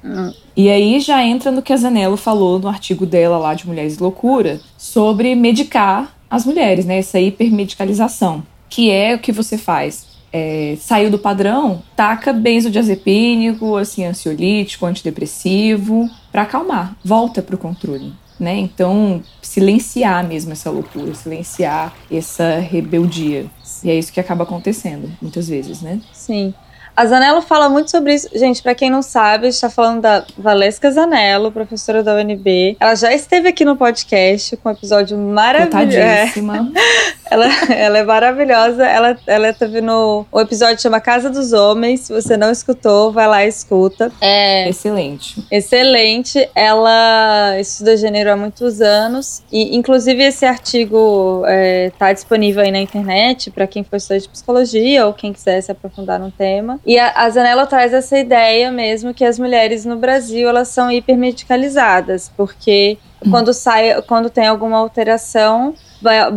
E 0.56 0.70
aí 0.70 1.00
já 1.00 1.22
entra 1.22 1.50
no 1.50 1.62
que 1.62 1.72
a 1.72 1.76
Zanello 1.76 2.16
falou 2.16 2.58
no 2.58 2.68
artigo 2.68 3.04
dela 3.06 3.38
lá 3.38 3.54
de 3.54 3.66
Mulheres 3.66 3.98
Loucura, 3.98 4.60
sobre 4.76 5.34
medicar 5.34 6.16
as 6.30 6.44
mulheres, 6.44 6.84
né? 6.84 6.98
Essa 6.98 7.20
hipermedicalização, 7.20 8.42
que 8.68 8.90
é 8.90 9.14
o 9.14 9.18
que 9.18 9.32
você 9.32 9.56
faz. 9.56 10.06
É, 10.32 10.76
saiu 10.78 11.10
do 11.10 11.18
padrão, 11.18 11.82
taca 11.94 12.32
benzodiazepínico, 12.32 13.76
assim, 13.76 14.04
ansiolítico, 14.04 14.84
antidepressivo, 14.84 16.10
para 16.32 16.42
acalmar, 16.42 16.96
volta 17.04 17.40
pro 17.40 17.56
controle. 17.56 18.12
Né? 18.38 18.56
Então, 18.58 19.22
silenciar 19.40 20.26
mesmo 20.26 20.52
essa 20.52 20.70
loucura, 20.70 21.14
silenciar 21.14 21.94
essa 22.10 22.58
rebeldia. 22.58 23.46
E 23.82 23.90
é 23.90 23.94
isso 23.94 24.12
que 24.12 24.20
acaba 24.20 24.44
acontecendo, 24.44 25.10
muitas 25.22 25.48
vezes, 25.48 25.80
né? 25.80 26.00
Sim. 26.12 26.52
A 26.96 27.04
Zanello 27.04 27.42
fala 27.42 27.68
muito 27.68 27.90
sobre 27.90 28.14
isso. 28.14 28.26
Gente, 28.34 28.62
para 28.62 28.74
quem 28.74 28.88
não 28.88 29.02
sabe, 29.02 29.48
está 29.48 29.68
falando 29.68 30.00
da 30.00 30.24
Valesca 30.38 30.90
Zanello, 30.90 31.52
professora 31.52 32.02
da 32.02 32.14
UNB. 32.14 32.74
Ela 32.80 32.94
já 32.94 33.12
esteve 33.12 33.48
aqui 33.48 33.66
no 33.66 33.76
podcast 33.76 34.56
com 34.56 34.70
um 34.70 34.72
episódio 34.72 35.18
maravilhoso. 35.18 35.98
É. 35.98 36.32
ela, 37.30 37.46
ela 37.72 37.98
é 37.98 38.04
maravilhosa. 38.04 38.86
Ela, 38.86 39.16
ela 39.26 39.52
teve 39.52 39.80
no 39.80 40.26
o 40.30 40.40
episódio 40.40 40.80
chama 40.80 41.00
Casa 41.00 41.30
dos 41.30 41.52
Homens. 41.52 42.00
Se 42.00 42.12
você 42.12 42.36
não 42.36 42.50
escutou, 42.50 43.12
vai 43.12 43.26
lá 43.26 43.44
e 43.44 43.48
escuta. 43.48 44.12
É 44.20 44.68
excelente. 44.68 45.44
Excelente. 45.50 46.48
Ela 46.54 47.58
estuda 47.58 47.96
gênero 47.96 48.32
há 48.32 48.36
muitos 48.36 48.80
anos 48.80 49.42
e, 49.50 49.76
inclusive, 49.76 50.22
esse 50.22 50.44
artigo 50.44 51.42
está 51.86 52.10
é, 52.10 52.14
disponível 52.14 52.62
aí 52.62 52.70
na 52.70 52.80
internet 52.80 53.50
para 53.50 53.66
quem 53.66 53.82
for 53.84 53.96
estudante 53.96 54.24
de 54.24 54.28
psicologia 54.30 55.06
ou 55.06 55.12
quem 55.12 55.32
quiser 55.32 55.60
se 55.60 55.72
aprofundar 55.72 56.18
no 56.18 56.30
tema. 56.30 56.80
E 56.84 56.98
a, 56.98 57.12
a 57.14 57.30
Zanella 57.30 57.66
traz 57.66 57.92
essa 57.92 58.18
ideia 58.18 58.70
mesmo 58.70 59.14
que 59.14 59.24
as 59.24 59.38
mulheres 59.38 59.84
no 59.84 59.96
Brasil 59.96 60.48
elas 60.48 60.68
são 60.68 60.90
hipermedicalizadas, 60.90 62.30
porque 62.36 62.98
hum. 63.24 63.30
quando 63.30 63.52
sai, 63.52 64.00
quando 64.02 64.30
tem 64.30 64.46
alguma 64.46 64.76
alteração, 64.78 65.74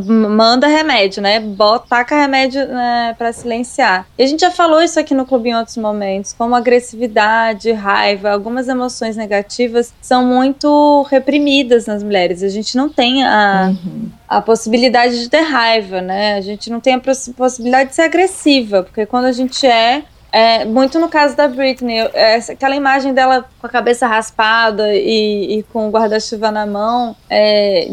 manda 0.06 0.68
remédio, 0.68 1.22
né? 1.22 1.40
Bota, 1.40 1.88
taca 1.90 2.16
remédio 2.16 2.66
né, 2.68 3.16
para 3.18 3.34
silenciar. 3.34 4.06
E 4.18 4.24
a 4.24 4.28
gente 4.28 4.42
já 4.42 4.52
falou 4.52 4.82
isso 4.82 5.00
aqui 5.00 5.14
no 5.14 5.26
clube 5.26 5.50
em 5.50 5.56
outros 5.56 5.78
momentos, 5.78 6.34
como 6.34 6.56
agressividade, 6.56 7.72
raiva, 7.72 8.32
algumas 8.32 8.68
emoções 8.68 9.16
negativas 9.16 9.94
são 10.02 10.26
muito 10.26 11.04
reprimidas 11.10 11.86
nas 11.86 12.04
mulheres. 12.04 12.44
A 12.44 12.50
gente 12.50 12.76
não 12.76 12.90
tem 12.90 13.24
a, 13.24 13.74
uhum. 13.74 14.10
a 14.28 14.42
possibilidade 14.42 15.20
de 15.20 15.30
ter 15.30 15.42
raiva, 15.42 16.02
né? 16.02 16.36
A 16.36 16.42
gente 16.42 16.70
não 16.70 16.80
tem 16.80 16.96
a 16.96 17.02
possibilidade 17.36 17.90
de 17.90 17.96
ser 17.96 18.04
agressiva, 18.04 18.84
porque 18.84 19.06
quando 19.06 19.26
a 19.26 19.32
gente 19.32 19.66
é, 19.66 20.04
é, 20.32 20.64
muito 20.64 21.00
no 21.00 21.10
caso 21.10 21.36
da 21.36 21.48
Britney, 21.48 22.00
é, 22.14 22.36
aquela 22.36 22.76
imagem 22.76 23.14
dela 23.14 23.50
com 23.60 23.66
a 23.66 23.70
cabeça 23.70 24.06
raspada 24.06 24.94
e, 24.94 25.60
e 25.60 25.64
com 25.64 25.88
o 25.88 25.92
guarda-chuva 25.92 26.52
na 26.52 26.66
mão, 26.66 27.16
é, 27.30 27.92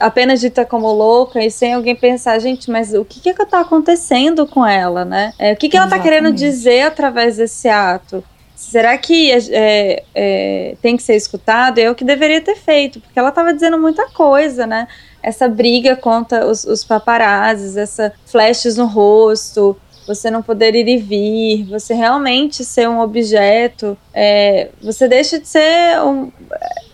apenas 0.00 0.40
dita 0.40 0.64
como 0.66 0.92
louca 0.92 1.42
e 1.42 1.50
sem 1.50 1.74
alguém 1.74 1.96
pensar, 1.96 2.38
gente, 2.38 2.70
mas 2.70 2.92
o 2.92 3.04
que 3.04 3.20
que, 3.20 3.32
que 3.32 3.46
tá 3.46 3.60
acontecendo 3.60 4.46
com 4.46 4.66
ela, 4.66 5.04
né? 5.04 5.32
É, 5.38 5.52
o 5.52 5.56
que 5.56 5.68
que 5.68 5.76
ela 5.76 5.88
tá 5.88 5.98
querendo 5.98 6.30
dizer 6.30 6.82
através 6.82 7.38
desse 7.38 7.68
ato? 7.68 8.22
Será 8.54 8.98
que 8.98 9.30
é, 9.30 10.02
é, 10.14 10.74
tem 10.82 10.96
que 10.96 11.02
ser 11.02 11.14
escutado? 11.14 11.78
É 11.78 11.90
o 11.90 11.94
que 11.94 12.04
deveria 12.04 12.40
ter 12.40 12.56
feito, 12.56 13.00
porque 13.00 13.18
ela 13.18 13.28
estava 13.28 13.54
dizendo 13.54 13.78
muita 13.78 14.08
coisa, 14.10 14.66
né? 14.66 14.88
Essa 15.22 15.48
briga 15.48 15.96
contra 15.96 16.44
os, 16.44 16.64
os 16.64 16.84
paparazzi, 16.84 17.78
essa 17.78 18.12
flashes 18.26 18.76
no 18.76 18.86
rosto, 18.86 19.76
você 20.08 20.30
não 20.30 20.42
poder 20.42 20.74
ir 20.74 20.88
e 20.88 20.96
vir, 20.96 21.64
você 21.64 21.92
realmente 21.92 22.64
ser 22.64 22.88
um 22.88 23.00
objeto, 23.00 23.96
é, 24.14 24.70
você 24.82 25.06
deixa 25.06 25.38
de 25.38 25.46
ser 25.46 26.00
um, 26.02 26.32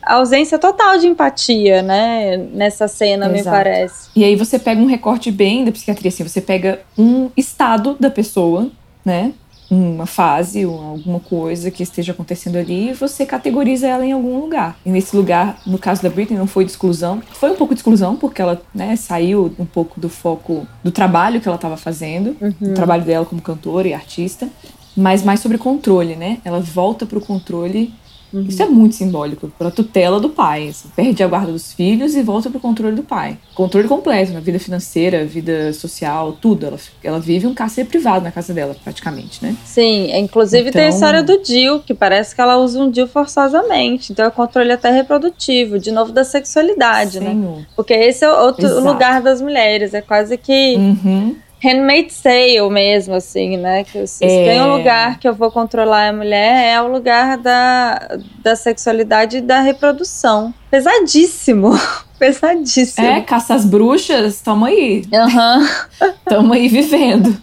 a 0.03 0.15
ausência 0.15 0.59
total 0.59 0.99
de 0.99 1.07
empatia, 1.07 1.81
né? 1.81 2.37
Nessa 2.37 2.89
cena, 2.89 3.27
Exato. 3.27 3.39
me 3.39 3.45
parece. 3.45 4.09
E 4.17 4.25
aí 4.25 4.35
você 4.35 4.59
pega 4.59 4.81
um 4.81 4.87
recorte 4.87 5.31
bem 5.31 5.65
da 5.65 5.71
psiquiatria, 5.71 6.09
assim, 6.09 6.27
você 6.27 6.41
pega 6.41 6.81
um 6.99 7.31
estado 7.37 7.97
da 7.99 8.11
pessoa, 8.11 8.69
né? 9.05 9.33
Uma 9.71 10.07
fase 10.07 10.67
ou 10.67 10.81
alguma 10.81 11.21
coisa 11.21 11.71
que 11.71 11.83
esteja 11.83 12.13
acontecendo 12.13 12.57
ali 12.57 12.91
e 12.91 12.93
você 12.93 13.25
categoriza 13.25 13.87
ela 13.87 14.05
em 14.05 14.13
algum 14.13 14.39
lugar. 14.41 14.77
E 14.85 14.91
nesse 14.91 15.17
lugar, 15.17 15.61
no 15.67 15.79
caso 15.79 16.03
da 16.03 16.11
Britney, 16.11 16.39
não 16.39 16.47
foi 16.47 16.65
de 16.65 16.71
exclusão. 16.71 17.23
Foi 17.33 17.51
um 17.51 17.57
pouco 17.57 17.75
de 17.75 17.81
exclusão, 17.81 18.17
porque 18.17 18.41
ela 18.41 18.61
né, 18.75 18.97
saiu 18.97 19.55
um 19.59 19.65
pouco 19.65 20.01
do 20.01 20.09
foco 20.09 20.67
do 20.83 20.91
trabalho 20.91 21.41
que 21.41 21.49
ela 21.49 21.57
estava 21.57 21.77
fazendo, 21.77 22.37
uhum. 22.41 22.55
do 22.61 22.75
trabalho 22.75 23.05
dela 23.05 23.25
como 23.25 23.41
cantora 23.41 23.89
e 23.89 23.95
artista, 23.95 24.49
mas 24.97 25.23
mais 25.23 25.41
sobre 25.41 25.59
controle, 25.59 26.15
né? 26.15 26.39
Ela 26.45 26.61
volta 26.61 27.05
para 27.05 27.19
o 27.19 27.21
controle 27.21 27.93
Uhum. 28.35 28.47
Isso 28.49 28.63
é 28.63 28.67
muito 28.67 28.97
simbólico 28.97 29.49
para 29.57 29.69
a 29.69 29.71
tutela 29.71 30.19
do 30.19 30.29
pai. 30.29 30.69
Assim, 30.69 30.89
perde 30.95 31.23
a 31.23 31.29
guarda 31.29 31.53
dos 31.53 31.73
filhos 31.73 32.17
e 32.17 32.23
volta 32.23 32.51
para 32.51 32.59
o 32.59 32.61
controle 32.61 32.97
do 32.97 33.05
pai. 33.05 33.39
Controle 33.55 33.87
completo 33.87 34.33
na 34.33 34.41
vida 34.41 34.59
financeira, 34.59 35.25
vida 35.25 35.73
social, 35.73 36.33
tudo. 36.33 36.67
Ela, 36.67 36.79
ela 37.03 37.21
vive 37.21 37.47
um 37.47 37.55
cárcere 37.55 37.87
privado 37.87 38.25
na 38.25 38.33
casa 38.33 38.53
dela, 38.53 38.75
praticamente, 38.83 39.43
né? 39.45 39.57
Sim, 39.65 40.13
inclusive 40.17 40.69
então... 40.69 40.73
tem 40.73 40.83
a 40.83 40.87
então 40.87 40.97
história 40.97 41.23
do 41.23 41.41
Dil, 41.43 41.81
que 41.81 41.95
parece 41.95 42.35
que 42.35 42.41
ela 42.41 42.57
usa 42.57 42.83
um 42.83 42.91
Dil 42.91 43.07
forçosamente. 43.07 44.13
Então 44.13 44.27
é 44.27 44.31
controle 44.31 44.73
até 44.73 44.91
reprodutivo, 44.91 45.79
de 45.79 45.93
novo 45.93 46.11
da 46.11 46.25
sexualidade, 46.25 47.21
né? 47.21 47.31
Sim. 47.31 47.37
né? 47.37 47.67
Porque 47.77 47.95
esse 47.95 48.25
é 48.25 48.33
outro 48.33 48.67
Exato. 48.67 48.85
lugar 48.85 49.23
das 49.23 49.41
mulheres. 49.41 49.95
É 49.95 50.01
quase 50.01 50.37
que. 50.37 50.75
Uhum 50.77 51.44
Handmaid's 51.65 52.21
Tale 52.21 52.69
mesmo, 52.71 53.15
assim, 53.15 53.57
né? 53.57 53.85
Que 53.85 54.07
se 54.07 54.25
é... 54.25 54.45
tem 54.45 54.63
um 54.63 54.77
lugar 54.77 55.19
que 55.19 55.27
eu 55.27 55.35
vou 55.35 55.51
controlar 55.51 56.09
a 56.09 56.13
mulher, 56.13 56.75
é 56.75 56.83
o 56.83 56.89
lugar 56.89 57.39
da, 57.39 58.19
da 58.43 58.55
sexualidade 58.55 59.39
e 59.39 59.41
da 59.41 59.61
reprodução. 59.61 60.53
Pesadíssimo. 60.71 61.73
Pesadíssimo. 62.19 63.07
É, 63.07 63.21
caça 63.23 63.55
as 63.55 63.65
bruxas, 63.65 64.41
tamo 64.41 64.67
aí. 64.67 65.05
Uhum. 65.11 66.13
tamo 66.27 66.53
aí 66.53 66.69
vivendo. 66.69 67.37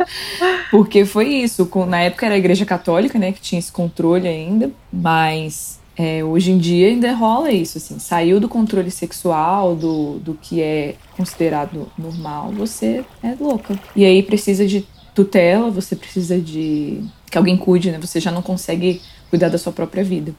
Porque 0.70 1.04
foi 1.04 1.28
isso. 1.28 1.70
Na 1.88 2.02
época 2.02 2.28
era 2.28 2.36
a 2.36 2.38
igreja 2.38 2.66
católica, 2.66 3.18
né? 3.18 3.32
Que 3.32 3.42
tinha 3.42 3.60
esse 3.60 3.72
controle 3.72 4.28
ainda. 4.28 4.72
Mas 4.94 5.81
é, 6.04 6.24
hoje 6.24 6.52
em 6.52 6.58
dia 6.58 6.88
ainda 6.88 7.14
rola 7.14 7.52
isso, 7.52 7.78
assim, 7.78 8.00
saiu 8.00 8.40
do 8.40 8.50
controle 8.50 8.90
sexual, 8.90 9.76
do, 9.76 10.18
do 10.18 10.34
que 10.34 10.60
é 10.60 10.96
considerado 11.16 11.92
normal, 11.96 12.52
você 12.54 13.06
é 13.22 13.36
louca. 13.40 13.80
E 13.96 14.04
aí 14.04 14.24
precisa 14.24 14.66
de 14.66 14.84
tutela, 15.14 15.70
você 15.70 15.96
precisa 15.96 16.40
de 16.40 17.04
que 17.30 17.38
alguém 17.38 17.56
cuide, 17.56 17.92
né? 17.92 18.00
Você 18.02 18.20
já 18.20 18.32
não 18.32 18.42
consegue 18.42 19.00
cuidar 19.30 19.50
da 19.50 19.60
sua 19.60 19.72
própria 19.72 20.04
vida. 20.04 20.34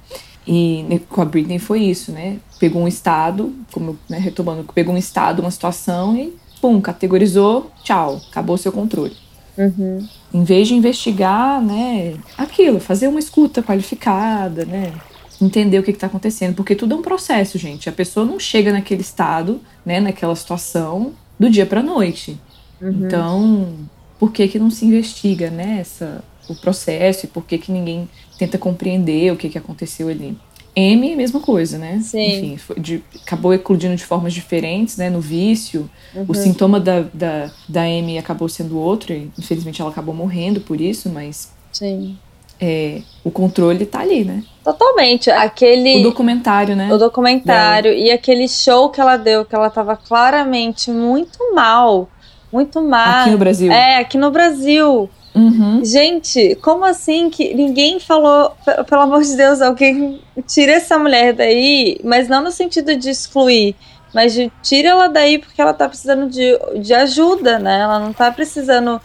E 0.44 0.82
né, 0.88 1.00
com 1.08 1.22
a 1.22 1.24
Britney 1.24 1.60
foi 1.60 1.84
isso, 1.84 2.10
né? 2.10 2.38
Pegou 2.58 2.82
um 2.82 2.88
estado, 2.88 3.54
como 3.70 3.96
né, 4.10 4.18
retomando, 4.18 4.64
pegou 4.74 4.92
um 4.92 4.98
estado, 4.98 5.42
uma 5.42 5.50
situação 5.52 6.16
e 6.16 6.34
pum, 6.60 6.80
categorizou, 6.80 7.70
tchau, 7.84 8.20
acabou 8.32 8.56
o 8.56 8.58
seu 8.58 8.72
controle. 8.72 9.16
Uhum. 9.56 10.08
Em 10.34 10.42
vez 10.42 10.66
de 10.66 10.74
investigar, 10.74 11.62
né, 11.62 12.14
aquilo, 12.36 12.80
fazer 12.80 13.06
uma 13.06 13.20
escuta 13.20 13.62
qualificada, 13.62 14.64
né, 14.64 14.92
entender 15.40 15.78
o 15.78 15.82
que 15.82 15.90
está 15.90 16.06
acontecendo, 16.06 16.54
porque 16.54 16.74
tudo 16.74 16.94
é 16.94 16.96
um 16.96 17.02
processo, 17.02 17.58
gente. 17.58 17.88
A 17.88 17.92
pessoa 17.92 18.24
não 18.24 18.38
chega 18.38 18.72
naquele 18.72 19.00
estado, 19.00 19.60
né, 19.84 20.00
naquela 20.00 20.34
situação, 20.36 21.12
do 21.38 21.50
dia 21.50 21.66
para 21.66 21.82
noite. 21.82 22.38
Uhum. 22.80 23.06
Então, 23.06 23.74
por 24.18 24.32
que 24.32 24.46
que 24.48 24.58
não 24.58 24.70
se 24.70 24.84
investiga, 24.84 25.50
né, 25.50 25.78
essa, 25.80 26.22
o 26.48 26.54
processo 26.54 27.26
e 27.26 27.28
por 27.28 27.44
que 27.44 27.58
que 27.58 27.72
ninguém 27.72 28.08
tenta 28.38 28.58
compreender 28.58 29.32
o 29.32 29.36
que 29.36 29.48
que 29.48 29.58
aconteceu 29.58 30.08
ali? 30.08 30.36
M, 30.74 31.14
mesma 31.14 31.38
coisa, 31.38 31.76
né? 31.76 32.00
Sim. 32.02 32.54
Enfim, 32.54 32.80
de, 32.80 33.02
acabou 33.22 33.52
eclodindo 33.52 33.94
de 33.94 34.04
formas 34.04 34.32
diferentes, 34.32 34.96
né? 34.96 35.10
No 35.10 35.20
vício. 35.20 35.88
Uhum. 36.14 36.24
O 36.28 36.34
sintoma 36.34 36.80
da, 36.80 37.02
da, 37.12 37.52
da 37.68 37.86
M 37.86 38.16
acabou 38.16 38.48
sendo 38.48 38.78
outro. 38.78 39.12
E, 39.12 39.30
infelizmente, 39.38 39.82
ela 39.82 39.90
acabou 39.90 40.14
morrendo 40.14 40.62
por 40.62 40.80
isso, 40.80 41.10
mas... 41.10 41.52
Sim 41.70 42.16
é, 42.64 43.02
o 43.24 43.30
controle 43.30 43.84
tá 43.84 43.98
ali, 43.98 44.24
né? 44.24 44.44
Totalmente. 44.62 45.28
Aquele. 45.32 46.00
O 46.00 46.02
documentário, 46.04 46.76
né? 46.76 46.92
O 46.92 46.96
documentário. 46.96 47.90
Dela. 47.90 48.04
E 48.04 48.12
aquele 48.12 48.46
show 48.46 48.88
que 48.88 49.00
ela 49.00 49.16
deu, 49.16 49.44
que 49.44 49.52
ela 49.52 49.68
tava 49.68 49.96
claramente 49.96 50.88
muito 50.88 51.52
mal. 51.52 52.08
Muito 52.52 52.80
mal. 52.80 53.22
Aqui 53.22 53.30
no 53.30 53.38
Brasil. 53.38 53.72
É, 53.72 53.96
aqui 53.96 54.16
no 54.16 54.30
Brasil. 54.30 55.10
Uhum. 55.34 55.84
Gente, 55.84 56.54
como 56.56 56.84
assim 56.84 57.30
que 57.30 57.52
ninguém 57.52 57.98
falou, 57.98 58.52
pelo 58.88 59.00
amor 59.00 59.22
de 59.22 59.34
Deus, 59.34 59.60
alguém 59.60 60.20
tira 60.46 60.72
essa 60.72 60.96
mulher 60.98 61.32
daí, 61.32 61.98
mas 62.04 62.28
não 62.28 62.44
no 62.44 62.52
sentido 62.52 62.94
de 62.94 63.08
excluir, 63.08 63.74
mas 64.14 64.34
de 64.34 64.52
tira 64.62 64.90
ela 64.90 65.08
daí 65.08 65.38
porque 65.38 65.60
ela 65.60 65.72
tá 65.72 65.88
precisando 65.88 66.28
de, 66.28 66.58
de 66.80 66.92
ajuda, 66.94 67.58
né? 67.58 67.80
Ela 67.80 67.98
não 67.98 68.12
tá 68.12 68.30
precisando 68.30 69.00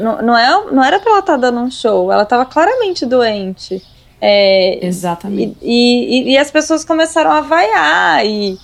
não, 0.00 0.22
não, 0.22 0.38
é, 0.38 0.72
não 0.72 0.84
era 0.84 0.98
pra 1.00 1.10
ela 1.10 1.20
estar 1.20 1.32
tá 1.34 1.38
dando 1.38 1.60
um 1.60 1.70
show, 1.70 2.12
ela 2.12 2.22
estava 2.22 2.44
claramente 2.44 3.06
doente. 3.06 3.82
É, 4.20 4.78
Exatamente. 4.86 5.56
E, 5.60 6.28
e, 6.28 6.32
e, 6.32 6.38
as 6.38 6.50
pessoas 6.50 6.84
começaram 6.84 7.32
a 7.32 7.40
vaiar 7.40 8.24
e, 8.24 8.56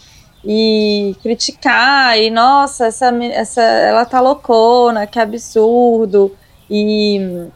e 0.44 1.16
criticar, 1.20 2.16
e 2.16 2.30
nossa, 2.30 2.86
essa, 2.86 3.06
essa, 3.24 3.60
ela 3.60 4.04
tá 4.04 4.20
loucona, 4.20 5.06
que 5.06 5.18
absurdo. 5.18 6.32
E 6.70 7.48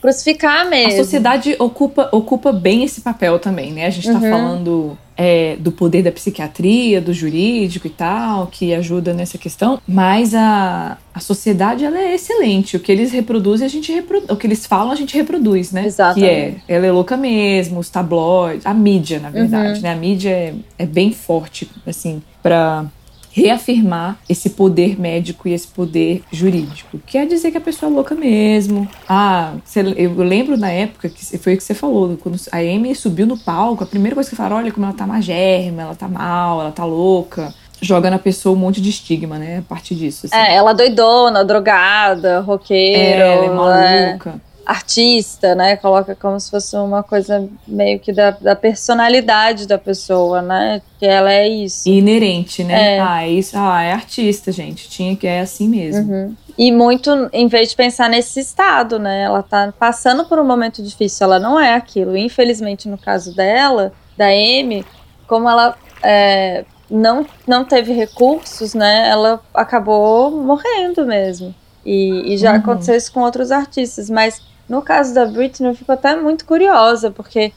crucificar 0.00 0.68
mesmo. 0.68 0.94
A 0.94 1.04
sociedade 1.04 1.54
ocupa, 1.58 2.08
ocupa 2.12 2.52
bem 2.52 2.82
esse 2.82 3.02
papel 3.02 3.38
também, 3.38 3.72
né? 3.72 3.86
A 3.86 3.90
gente 3.90 4.06
tá 4.06 4.14
Uhum. 4.14 4.30
falando 4.30 4.98
é, 5.22 5.54
do 5.56 5.70
poder 5.70 6.02
da 6.02 6.10
psiquiatria, 6.10 6.98
do 6.98 7.12
jurídico 7.12 7.86
e 7.86 7.90
tal, 7.90 8.46
que 8.46 8.72
ajuda 8.72 9.12
nessa 9.12 9.36
questão, 9.36 9.78
mas 9.86 10.34
a, 10.34 10.96
a 11.12 11.20
sociedade 11.20 11.84
ela 11.84 11.98
é 11.98 12.14
excelente. 12.14 12.74
O 12.78 12.80
que 12.80 12.90
eles 12.90 13.12
reproduzem, 13.12 13.66
a 13.66 13.68
gente 13.68 13.92
reproduz. 13.92 14.30
O 14.30 14.36
que 14.36 14.46
eles 14.46 14.64
falam, 14.64 14.92
a 14.92 14.96
gente 14.96 15.14
reproduz, 15.14 15.72
né? 15.72 15.84
Exatamente. 15.84 16.26
Que 16.26 16.72
é, 16.72 16.74
ela 16.74 16.86
é 16.86 16.90
louca 16.90 17.18
mesmo, 17.18 17.78
os 17.80 17.90
tabloides, 17.90 18.64
a 18.64 18.72
mídia, 18.72 19.18
na 19.20 19.28
verdade, 19.28 19.74
Uhum. 19.76 19.82
né? 19.82 19.92
A 19.92 19.96
mídia 19.96 20.30
é, 20.30 20.54
é 20.78 20.86
bem 20.86 21.12
forte, 21.12 21.70
assim, 21.86 22.22
pra 22.42 22.86
reafirmar 23.32 24.18
esse 24.28 24.50
poder 24.50 25.00
médico 25.00 25.48
e 25.48 25.52
esse 25.52 25.68
poder 25.68 26.22
jurídico. 26.32 27.00
Quer 27.06 27.26
dizer 27.26 27.50
que 27.50 27.58
a 27.58 27.60
pessoa 27.60 27.90
é 27.90 27.94
louca 27.94 28.14
mesmo. 28.14 28.88
Ah, 29.08 29.54
eu 29.96 30.14
lembro 30.22 30.56
na 30.56 30.70
época 30.70 31.08
que 31.08 31.38
foi 31.38 31.54
o 31.54 31.56
que 31.56 31.62
você 31.62 31.74
falou, 31.74 32.16
quando 32.16 32.38
a 32.50 32.58
Amy 32.58 32.94
subiu 32.94 33.26
no 33.26 33.38
palco, 33.38 33.84
a 33.84 33.86
primeira 33.86 34.14
coisa 34.14 34.28
que 34.28 34.36
falaram, 34.36 34.56
olha 34.56 34.72
como 34.72 34.86
ela 34.86 34.94
tá 34.94 35.06
magérrima, 35.06 35.82
ela 35.82 35.94
tá 35.94 36.08
mal, 36.08 36.60
ela 36.60 36.72
tá 36.72 36.84
louca. 36.84 37.54
Joga 37.82 38.10
na 38.10 38.18
pessoa 38.18 38.54
um 38.54 38.58
monte 38.58 38.78
de 38.78 38.90
estigma, 38.90 39.38
né? 39.38 39.58
A 39.58 39.62
partir 39.62 39.94
disso. 39.94 40.26
Assim. 40.26 40.36
É, 40.36 40.54
ela 40.54 40.74
doidona, 40.74 41.42
drogada, 41.42 42.40
roqueira, 42.40 43.24
É, 43.24 43.32
ela 43.32 43.44
é 43.44 43.46
é 43.46 44.08
maluca. 44.10 44.49
Artista, 44.70 45.54
né? 45.54 45.76
Coloca 45.76 46.14
como 46.14 46.38
se 46.38 46.50
fosse 46.50 46.76
uma 46.76 47.02
coisa 47.02 47.48
meio 47.66 47.98
que 47.98 48.12
da, 48.12 48.30
da 48.30 48.54
personalidade 48.54 49.66
da 49.66 49.76
pessoa, 49.78 50.40
né? 50.40 50.80
Que 50.98 51.06
ela 51.06 51.32
é 51.32 51.48
isso. 51.48 51.88
Inerente, 51.88 52.62
né? 52.62 52.96
É. 52.96 53.00
Ah, 53.00 53.22
é 53.24 53.30
isso. 53.30 53.56
Ah, 53.58 53.82
é 53.82 53.92
artista, 53.92 54.52
gente. 54.52 54.88
Tinha 54.88 55.16
que 55.16 55.26
é 55.26 55.40
assim 55.40 55.68
mesmo. 55.68 56.12
Uhum. 56.12 56.36
E 56.56 56.70
muito, 56.70 57.10
em 57.32 57.48
vez 57.48 57.70
de 57.70 57.76
pensar 57.76 58.08
nesse 58.08 58.38
estado, 58.40 58.98
né? 58.98 59.22
Ela 59.24 59.42
tá 59.42 59.72
passando 59.78 60.24
por 60.26 60.38
um 60.38 60.44
momento 60.44 60.82
difícil, 60.82 61.24
ela 61.24 61.38
não 61.38 61.58
é 61.58 61.74
aquilo. 61.74 62.16
Infelizmente, 62.16 62.88
no 62.88 62.98
caso 62.98 63.34
dela, 63.34 63.92
da 64.16 64.26
Amy, 64.26 64.84
como 65.26 65.48
ela 65.48 65.74
é, 66.02 66.64
não, 66.90 67.26
não 67.46 67.64
teve 67.64 67.92
recursos, 67.92 68.74
né? 68.74 69.08
Ela 69.08 69.40
acabou 69.54 70.30
morrendo 70.30 71.04
mesmo. 71.06 71.54
E, 71.84 72.34
e 72.34 72.36
já 72.36 72.50
Uhum. 72.52 72.58
aconteceu 72.58 72.94
isso 72.94 73.10
com 73.12 73.20
outros 73.22 73.50
artistas. 73.50 74.10
Mas 74.10 74.40
no 74.70 74.80
caso 74.80 75.12
da 75.12 75.26
Britney, 75.26 75.68
eu 75.68 75.74
fico 75.74 75.90
até 75.90 76.14
muito 76.14 76.44
curiosa, 76.44 77.10
porque 77.10 77.52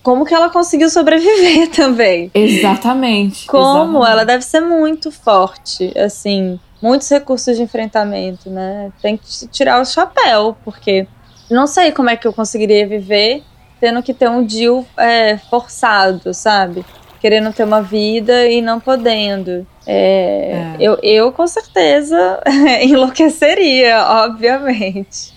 como 0.00 0.24
que 0.24 0.32
ela 0.32 0.48
conseguiu 0.48 0.88
sobreviver 0.88 1.68
também? 1.74 2.30
Exatamente. 2.32 3.46
Como 3.48 3.88
exatamente. 3.88 4.10
ela 4.12 4.24
deve 4.24 4.44
ser 4.44 4.60
muito 4.60 5.10
forte, 5.10 5.92
assim, 5.98 6.60
muitos 6.80 7.08
recursos 7.08 7.56
de 7.56 7.64
enfrentamento, 7.64 8.48
né? 8.48 8.92
Tem 9.02 9.16
que 9.16 9.48
tirar 9.48 9.82
o 9.82 9.84
chapéu, 9.84 10.56
porque 10.64 11.08
não 11.50 11.66
sei 11.66 11.90
como 11.90 12.08
é 12.08 12.16
que 12.16 12.28
eu 12.28 12.32
conseguiria 12.32 12.86
viver 12.86 13.42
tendo 13.80 14.00
que 14.00 14.14
ter 14.14 14.30
um 14.30 14.44
deal 14.44 14.86
é, 14.96 15.36
forçado, 15.50 16.32
sabe? 16.32 16.84
Querendo 17.20 17.52
ter 17.52 17.64
uma 17.64 17.82
vida 17.82 18.46
e 18.46 18.62
não 18.62 18.78
podendo. 18.78 19.66
É, 19.84 20.76
É. 20.76 20.76
Eu, 20.78 20.96
eu, 21.02 21.32
com 21.32 21.44
certeza, 21.48 22.40
enlouqueceria, 22.82 24.06
obviamente. 24.06 25.31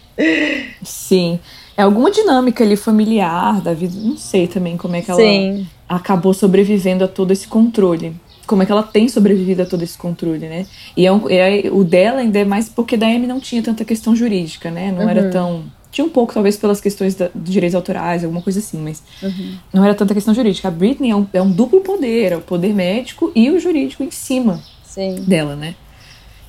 Sim. 0.84 1.40
É 1.78 1.82
alguma 1.84 2.10
dinâmica 2.10 2.64
ali 2.64 2.76
familiar 2.76 3.62
da 3.62 3.74
vida. 3.74 3.94
Não 4.00 4.18
sei 4.18 4.48
também 4.48 4.78
como 4.78 4.96
é 4.96 5.02
que 5.02 5.12
ela 5.12 5.20
Sim, 5.20 5.68
acabou 5.88 6.34
sobrevivendo 6.34 7.04
a 7.04 7.08
todo 7.08 7.32
esse 7.32 7.48
controle. 7.48 8.14
Como 8.48 8.62
é 8.62 8.66
que 8.66 8.72
ela 8.72 8.84
tem 8.84 9.10
sobrevivido 9.10 9.64
a 9.64 9.66
todo 9.66 9.82
esse 9.84 9.98
controle, 9.98 10.48
né? 10.48 10.66
E 10.96 11.06
é 11.06 11.12
um- 11.12 11.30
é- 11.30 11.64
o 11.72 11.84
dela 11.84 12.20
ainda 12.20 12.40
é 12.40 12.46
mais 12.46 12.70
porque 12.70 12.96
da 12.96 13.08
Amy 13.08 13.26
não 13.28 13.40
tinha 13.40 13.62
tanta 13.62 13.84
questão 13.84 14.16
jurídica, 14.16 14.70
né? 14.70 14.92
Não 14.92 15.10
era 15.10 15.24
Uhum. 15.24 15.30
tão. 15.32 15.64
Tinha 15.92 16.06
um 16.06 16.10
pouco, 16.10 16.34
talvez, 16.34 16.56
pelas 16.58 16.80
questões 16.80 17.16
da, 17.16 17.30
de 17.34 17.52
direitos 17.52 17.74
autorais, 17.76 18.24
alguma 18.24 18.42
coisa 18.42 18.60
assim, 18.60 18.78
mas 18.78 19.02
Uhum. 19.24 19.56
não 19.74 19.84
era 19.84 19.96
tanta 19.96 20.14
questão 20.14 20.34
jurídica. 20.34 20.68
A 20.68 20.72
Britney 20.72 21.10
é 21.10 21.16
um, 21.16 21.26
é 21.34 21.42
um 21.42 21.50
duplo 21.52 21.82
poder, 21.82 22.34
é 22.34 22.38
o 22.38 22.42
poder 22.42 22.74
médico 22.74 23.32
e 23.36 23.50
o 23.50 23.60
jurídico 23.60 24.04
em 24.04 24.12
cima 24.12 24.62
sim, 24.84 25.16
dela, 25.26 25.56
né? 25.56 25.74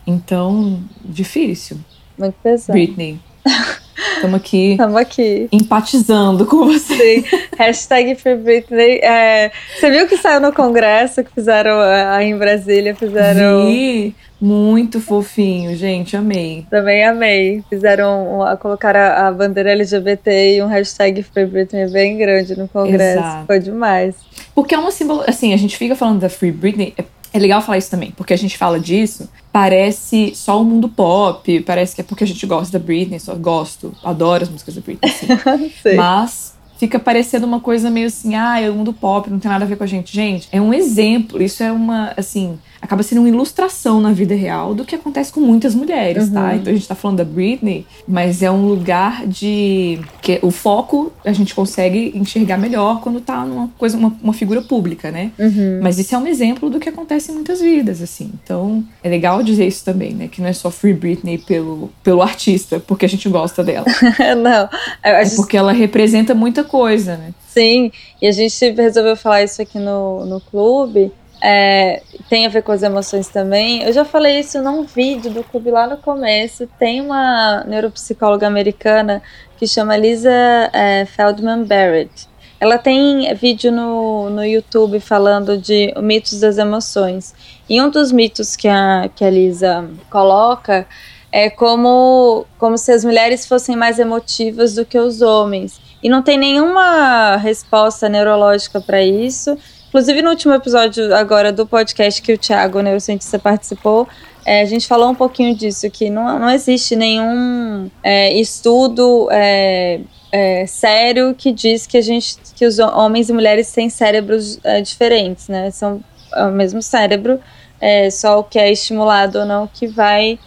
Então, 0.06 0.80
difícil. 1.04 1.78
muito 2.18 2.34
pesado. 2.42 2.72
Britney. 2.72 3.18
Estamos 4.16 4.36
aqui 4.36 4.72
Estamos 4.72 4.96
aqui. 4.96 5.48
empatizando 5.52 6.46
com 6.46 6.66
você. 6.66 7.22
Sim. 7.22 7.24
Hashtag 7.58 8.14
Free 8.16 8.36
Britney. 8.36 8.98
É, 9.02 9.50
você 9.74 9.90
viu 9.90 10.06
que 10.06 10.16
saiu 10.16 10.40
no 10.40 10.52
congresso 10.52 11.24
que 11.24 11.32
fizeram 11.32 11.78
aí 11.80 12.30
em 12.30 12.36
Brasília? 12.36 12.94
Fizeram. 12.94 13.66
Vi, 13.66 14.14
muito 14.40 15.00
fofinho, 15.00 15.74
gente, 15.76 16.16
amei. 16.16 16.66
Também 16.70 17.04
amei. 17.04 17.62
Fizeram. 17.70 18.40
Um, 18.40 18.56
colocaram 18.56 19.00
a, 19.00 19.28
a 19.28 19.32
bandeira 19.32 19.72
LGBT 19.72 20.56
e 20.56 20.62
um 20.62 20.66
hashtag 20.66 21.22
Free 21.22 21.46
Britney 21.46 21.88
bem 21.90 22.18
grande 22.18 22.56
no 22.56 22.68
congresso. 22.68 23.18
Exato. 23.18 23.46
Foi 23.46 23.58
demais. 23.58 24.14
Porque 24.54 24.74
é 24.74 24.78
uma 24.78 24.90
símbolo, 24.90 25.22
assim, 25.26 25.52
a 25.52 25.56
gente 25.56 25.76
fica 25.76 25.94
falando 25.94 26.20
da 26.20 26.28
Free 26.28 26.52
Britney, 26.52 26.94
é, 26.96 27.04
é 27.36 27.40
legal 27.40 27.60
falar 27.60 27.78
isso 27.78 27.90
também, 27.90 28.10
porque 28.12 28.32
a 28.32 28.38
gente 28.38 28.56
fala 28.56 28.80
disso, 28.80 29.28
parece 29.52 30.32
só 30.34 30.60
o 30.60 30.64
mundo 30.64 30.88
pop, 30.88 31.60
parece 31.60 31.94
que 31.94 32.00
é 32.00 32.04
porque 32.04 32.24
a 32.24 32.26
gente 32.26 32.44
gosta 32.46 32.78
da 32.78 32.84
Britney, 32.84 33.18
só 33.18 33.34
gosto, 33.34 33.94
adoro 34.02 34.44
as 34.44 34.48
músicas 34.48 34.74
da 34.74 34.80
Britney. 34.80 35.10
Sim. 35.82 35.96
Mas 35.96 36.56
fica 36.78 36.98
parecendo 36.98 37.46
uma 37.46 37.60
coisa 37.60 37.90
meio 37.90 38.06
assim, 38.06 38.34
ah, 38.34 38.60
é 38.60 38.70
o 38.70 38.74
mundo 38.74 38.92
pop, 38.92 39.30
não 39.30 39.38
tem 39.38 39.50
nada 39.50 39.64
a 39.64 39.68
ver 39.68 39.76
com 39.76 39.84
a 39.84 39.86
gente. 39.86 40.14
Gente, 40.14 40.48
é 40.52 40.60
um 40.60 40.72
exemplo, 40.72 41.42
isso 41.42 41.62
é 41.62 41.72
uma, 41.72 42.12
assim, 42.16 42.58
acaba 42.86 43.02
sendo 43.02 43.18
uma 43.18 43.28
ilustração 43.28 44.00
na 44.00 44.12
vida 44.12 44.34
real 44.34 44.74
do 44.74 44.84
que 44.84 44.94
acontece 44.94 45.32
com 45.32 45.40
muitas 45.40 45.74
mulheres, 45.74 46.30
tá? 46.30 46.50
Uhum. 46.50 46.56
Então 46.56 46.72
a 46.72 46.76
gente 46.76 46.88
tá 46.88 46.94
falando 46.94 47.18
da 47.18 47.24
Britney, 47.24 47.84
mas 48.06 48.42
é 48.42 48.50
um 48.50 48.66
lugar 48.66 49.26
de. 49.26 50.00
que 50.22 50.38
o 50.40 50.50
foco 50.50 51.12
a 51.24 51.32
gente 51.32 51.54
consegue 51.54 52.12
enxergar 52.14 52.56
melhor 52.56 53.00
quando 53.00 53.20
tá 53.20 53.44
numa 53.44 53.68
coisa, 53.76 53.98
uma, 53.98 54.16
uma 54.22 54.32
figura 54.32 54.62
pública, 54.62 55.10
né? 55.10 55.32
Uhum. 55.38 55.80
Mas 55.82 55.98
isso 55.98 56.14
é 56.14 56.18
um 56.18 56.26
exemplo 56.26 56.70
do 56.70 56.78
que 56.78 56.88
acontece 56.88 57.30
em 57.30 57.34
muitas 57.34 57.60
vidas, 57.60 58.00
assim. 58.00 58.30
Então, 58.42 58.84
é 59.02 59.08
legal 59.08 59.42
dizer 59.42 59.66
isso 59.66 59.84
também, 59.84 60.14
né? 60.14 60.28
Que 60.28 60.40
não 60.40 60.48
é 60.48 60.52
só 60.52 60.70
Free 60.70 60.94
Britney 60.94 61.38
pelo, 61.38 61.90
pelo 62.02 62.22
artista, 62.22 62.80
porque 62.80 63.04
a 63.04 63.08
gente 63.08 63.28
gosta 63.28 63.62
dela. 63.64 63.86
Não. 64.40 64.68
É 65.02 65.28
porque 65.30 65.56
ela 65.56 65.72
representa 65.72 66.34
muita 66.34 66.62
coisa, 66.62 67.16
né? 67.16 67.34
Sim, 67.48 67.90
e 68.20 68.26
a 68.26 68.32
gente 68.32 68.70
resolveu 68.72 69.16
falar 69.16 69.42
isso 69.42 69.60
aqui 69.62 69.78
no, 69.78 70.26
no 70.26 70.40
clube. 70.40 71.10
É, 71.48 72.02
tem 72.28 72.44
a 72.44 72.48
ver 72.48 72.62
com 72.62 72.72
as 72.72 72.82
emoções 72.82 73.28
também. 73.28 73.84
Eu 73.84 73.92
já 73.92 74.04
falei 74.04 74.40
isso 74.40 74.60
num 74.60 74.82
vídeo 74.82 75.30
do 75.30 75.44
clube 75.44 75.70
lá 75.70 75.86
no 75.86 75.96
começo. 75.96 76.68
Tem 76.76 77.00
uma 77.00 77.62
neuropsicóloga 77.68 78.48
americana 78.48 79.22
que 79.56 79.64
chama 79.64 79.96
Lisa 79.96 80.28
é, 80.72 81.06
Feldman 81.06 81.62
Barrett. 81.62 82.26
Ela 82.58 82.78
tem 82.78 83.32
vídeo 83.36 83.70
no, 83.70 84.28
no 84.28 84.44
YouTube 84.44 84.98
falando 84.98 85.56
de 85.56 85.94
mitos 86.02 86.40
das 86.40 86.58
emoções. 86.58 87.32
E 87.68 87.80
um 87.80 87.90
dos 87.90 88.10
mitos 88.10 88.56
que 88.56 88.66
a, 88.66 89.08
que 89.14 89.24
a 89.24 89.30
Lisa 89.30 89.88
coloca 90.10 90.84
é 91.30 91.48
como, 91.48 92.44
como 92.58 92.76
se 92.76 92.90
as 92.90 93.04
mulheres 93.04 93.46
fossem 93.46 93.76
mais 93.76 94.00
emotivas 94.00 94.74
do 94.74 94.84
que 94.84 94.98
os 94.98 95.22
homens. 95.22 95.80
E 96.02 96.08
não 96.08 96.22
tem 96.22 96.36
nenhuma 96.36 97.36
resposta 97.36 98.08
neurológica 98.08 98.80
para 98.80 99.00
isso. 99.00 99.56
Inclusive, 99.88 100.22
no 100.22 100.30
último 100.30 100.54
episódio 100.54 101.14
agora 101.14 101.52
do 101.52 101.66
podcast 101.66 102.20
que 102.20 102.32
o 102.32 102.38
Thiago, 102.38 102.78
o 102.78 102.82
neurocientista, 102.82 103.38
participou, 103.38 104.08
é, 104.46 104.60
a 104.60 104.64
gente 104.64 104.86
falou 104.86 105.10
um 105.10 105.14
pouquinho 105.14 105.56
disso, 105.56 105.90
que 105.90 106.08
não, 106.08 106.38
não 106.38 106.48
existe 106.50 106.94
nenhum 106.94 107.90
é, 108.00 108.32
estudo 108.38 109.28
é, 109.32 110.00
é, 110.30 110.66
sério 110.66 111.34
que 111.34 111.50
diz 111.50 111.84
que 111.84 111.96
a 111.96 112.00
gente 112.00 112.36
que 112.54 112.64
os 112.64 112.78
homens 112.78 113.28
e 113.28 113.32
mulheres 113.32 113.72
têm 113.72 113.90
cérebros 113.90 114.60
é, 114.62 114.80
diferentes, 114.80 115.48
né? 115.48 115.70
São 115.72 116.00
é 116.32 116.44
o 116.44 116.52
mesmo 116.52 116.80
cérebro, 116.80 117.40
é 117.80 118.08
só 118.10 118.38
o 118.38 118.44
que 118.44 118.58
é 118.58 118.70
estimulado 118.70 119.40
ou 119.40 119.44
não 119.44 119.66
que 119.66 119.86
vai 119.86 120.38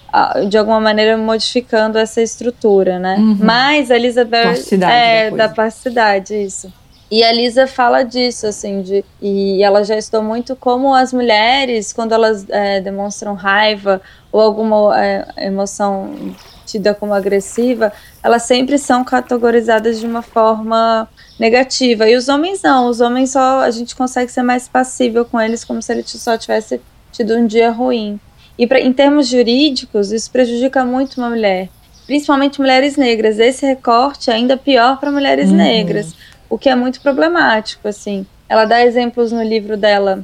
de 0.48 0.58
alguma 0.58 0.80
maneira 0.80 1.18
modificando 1.18 1.98
essa 1.98 2.22
estrutura, 2.22 3.00
né? 3.00 3.18
Uhum. 3.18 3.38
Mas 3.42 3.92
a 3.92 3.98
Elizabeth 3.98 4.44
Plasticidade 4.44 4.94
é 4.94 5.32
da 5.32 5.48
da 5.48 5.50
plasticidade 5.50 6.36
isso. 6.36 6.72
E 7.12 7.24
a 7.24 7.32
Lisa 7.32 7.66
fala 7.66 8.04
disso, 8.04 8.46
assim, 8.46 8.82
de, 8.84 9.04
e 9.20 9.64
ela 9.64 9.84
já 9.84 9.98
estudou 9.98 10.24
muito 10.24 10.56
como 10.56 10.94
as 10.94 11.12
mulheres, 11.12 11.92
quando 11.92 12.14
elas 12.14 12.46
é, 12.50 12.80
demonstram 12.82 13.34
raiva 13.34 14.00
ou 14.32 14.40
alguma 14.40 15.00
é, 15.04 15.26
emoção 15.48 16.36
tida 16.68 16.94
como 16.94 17.16
agressiva, 17.16 17.92
elas 18.22 18.44
sempre 18.44 18.78
são 18.78 19.04
categorizadas 19.04 20.00
de 20.00 20.06
uma 20.06 20.22
forma 20.22 21.10
negativa. 21.40 22.08
E 22.08 22.16
os 22.16 22.30
homens 22.30 22.62
não, 22.62 22.88
os 22.88 23.02
homens 23.02 23.32
só 23.32 23.62
a 23.62 23.72
gente 23.72 23.96
consegue 23.96 24.32
ser 24.32 24.44
mais 24.44 24.68
passível 24.68 25.26
com 25.26 25.42
eles, 25.42 25.66
como 25.66 25.82
se 25.82 25.92
ele 25.92 26.04
só 26.06 26.38
tivesse 26.38 26.80
tido 27.12 27.36
um 27.36 27.48
dia 27.48 27.72
ruim. 27.72 28.20
E 28.56 28.68
pra, 28.68 28.80
em 28.80 28.94
termos 28.94 29.28
jurídicos, 29.28 30.12
isso 30.12 30.30
prejudica 30.30 30.86
muito 30.86 31.18
uma 31.18 31.30
mulher, 31.30 31.70
principalmente 32.06 32.60
mulheres 32.60 32.98
negras. 32.98 33.40
Esse 33.40 33.66
recorte 33.66 34.30
é 34.30 34.34
ainda 34.34 34.56
pior 34.56 35.00
para 35.00 35.12
mulheres 35.12 35.50
Uhum. 35.50 35.56
negras, 35.58 36.14
o 36.50 36.58
que 36.58 36.70
é 36.70 36.76
muito 36.76 37.02
problemático, 37.02 37.88
assim. 37.88 38.26
Ela 38.48 38.66
dá 38.66 38.84
exemplos 38.84 39.32
no 39.32 39.44
livro 39.44 39.78
dela 39.78 40.24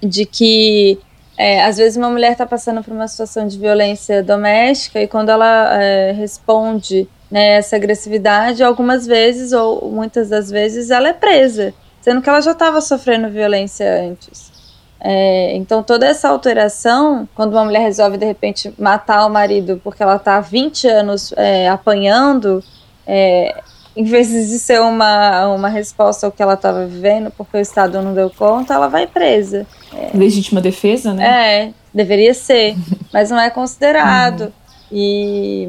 de 0.00 0.24
que 0.24 0.98
é, 1.36 1.64
às 1.64 1.76
vezes 1.76 1.96
uma 1.96 2.10
mulher 2.10 2.32
está 2.32 2.46
passando 2.46 2.82
por 2.82 2.92
uma 2.92 3.08
situação 3.08 3.46
de 3.46 3.58
violência 3.58 4.22
doméstica 4.22 5.00
e 5.00 5.08
quando 5.08 5.30
ela 5.30 5.82
é, 5.82 6.12
responde 6.12 7.08
né, 7.30 7.56
essa 7.56 7.74
agressividade, 7.76 8.62
algumas 8.62 9.06
vezes, 9.06 9.52
ou 9.52 9.90
muitas 9.90 10.28
das 10.28 10.50
vezes, 10.50 10.90
ela 10.90 11.08
é 11.08 11.12
presa, 11.12 11.74
sendo 12.00 12.22
que 12.22 12.28
ela 12.28 12.40
já 12.40 12.52
estava 12.52 12.80
sofrendo 12.80 13.28
violência 13.28 14.08
antes. 14.08 14.52
É, 15.00 15.54
então, 15.56 15.82
toda 15.82 16.06
essa 16.06 16.28
alteração, 16.28 17.28
quando 17.34 17.52
uma 17.52 17.64
mulher 17.64 17.80
resolve 17.80 18.16
de 18.16 18.24
repente 18.24 18.72
matar 18.78 19.26
o 19.26 19.30
marido 19.30 19.80
porque 19.82 20.02
ela 20.02 20.16
está 20.16 20.36
há 20.36 20.40
20 20.40 20.88
anos 20.88 21.34
é, 21.36 21.68
apanhando, 21.68 22.62
é, 23.06 23.60
em 23.96 24.04
vez 24.04 24.28
de 24.28 24.58
ser 24.58 24.80
uma, 24.80 25.48
uma 25.48 25.68
resposta 25.68 26.26
ao 26.26 26.32
que 26.32 26.42
ela 26.42 26.54
estava 26.54 26.84
vivendo, 26.86 27.30
porque 27.30 27.56
o 27.56 27.60
Estado 27.60 28.00
não 28.02 28.12
deu 28.12 28.30
conta, 28.30 28.74
ela 28.74 28.88
vai 28.88 29.06
presa. 29.06 29.66
É. 29.92 30.16
Legítima 30.16 30.60
defesa, 30.60 31.14
né? 31.14 31.24
É, 31.24 31.72
deveria 31.92 32.34
ser, 32.34 32.76
mas 33.12 33.30
não 33.30 33.38
é 33.38 33.50
considerado. 33.50 34.42
Uhum. 34.42 34.52
E 34.90 35.68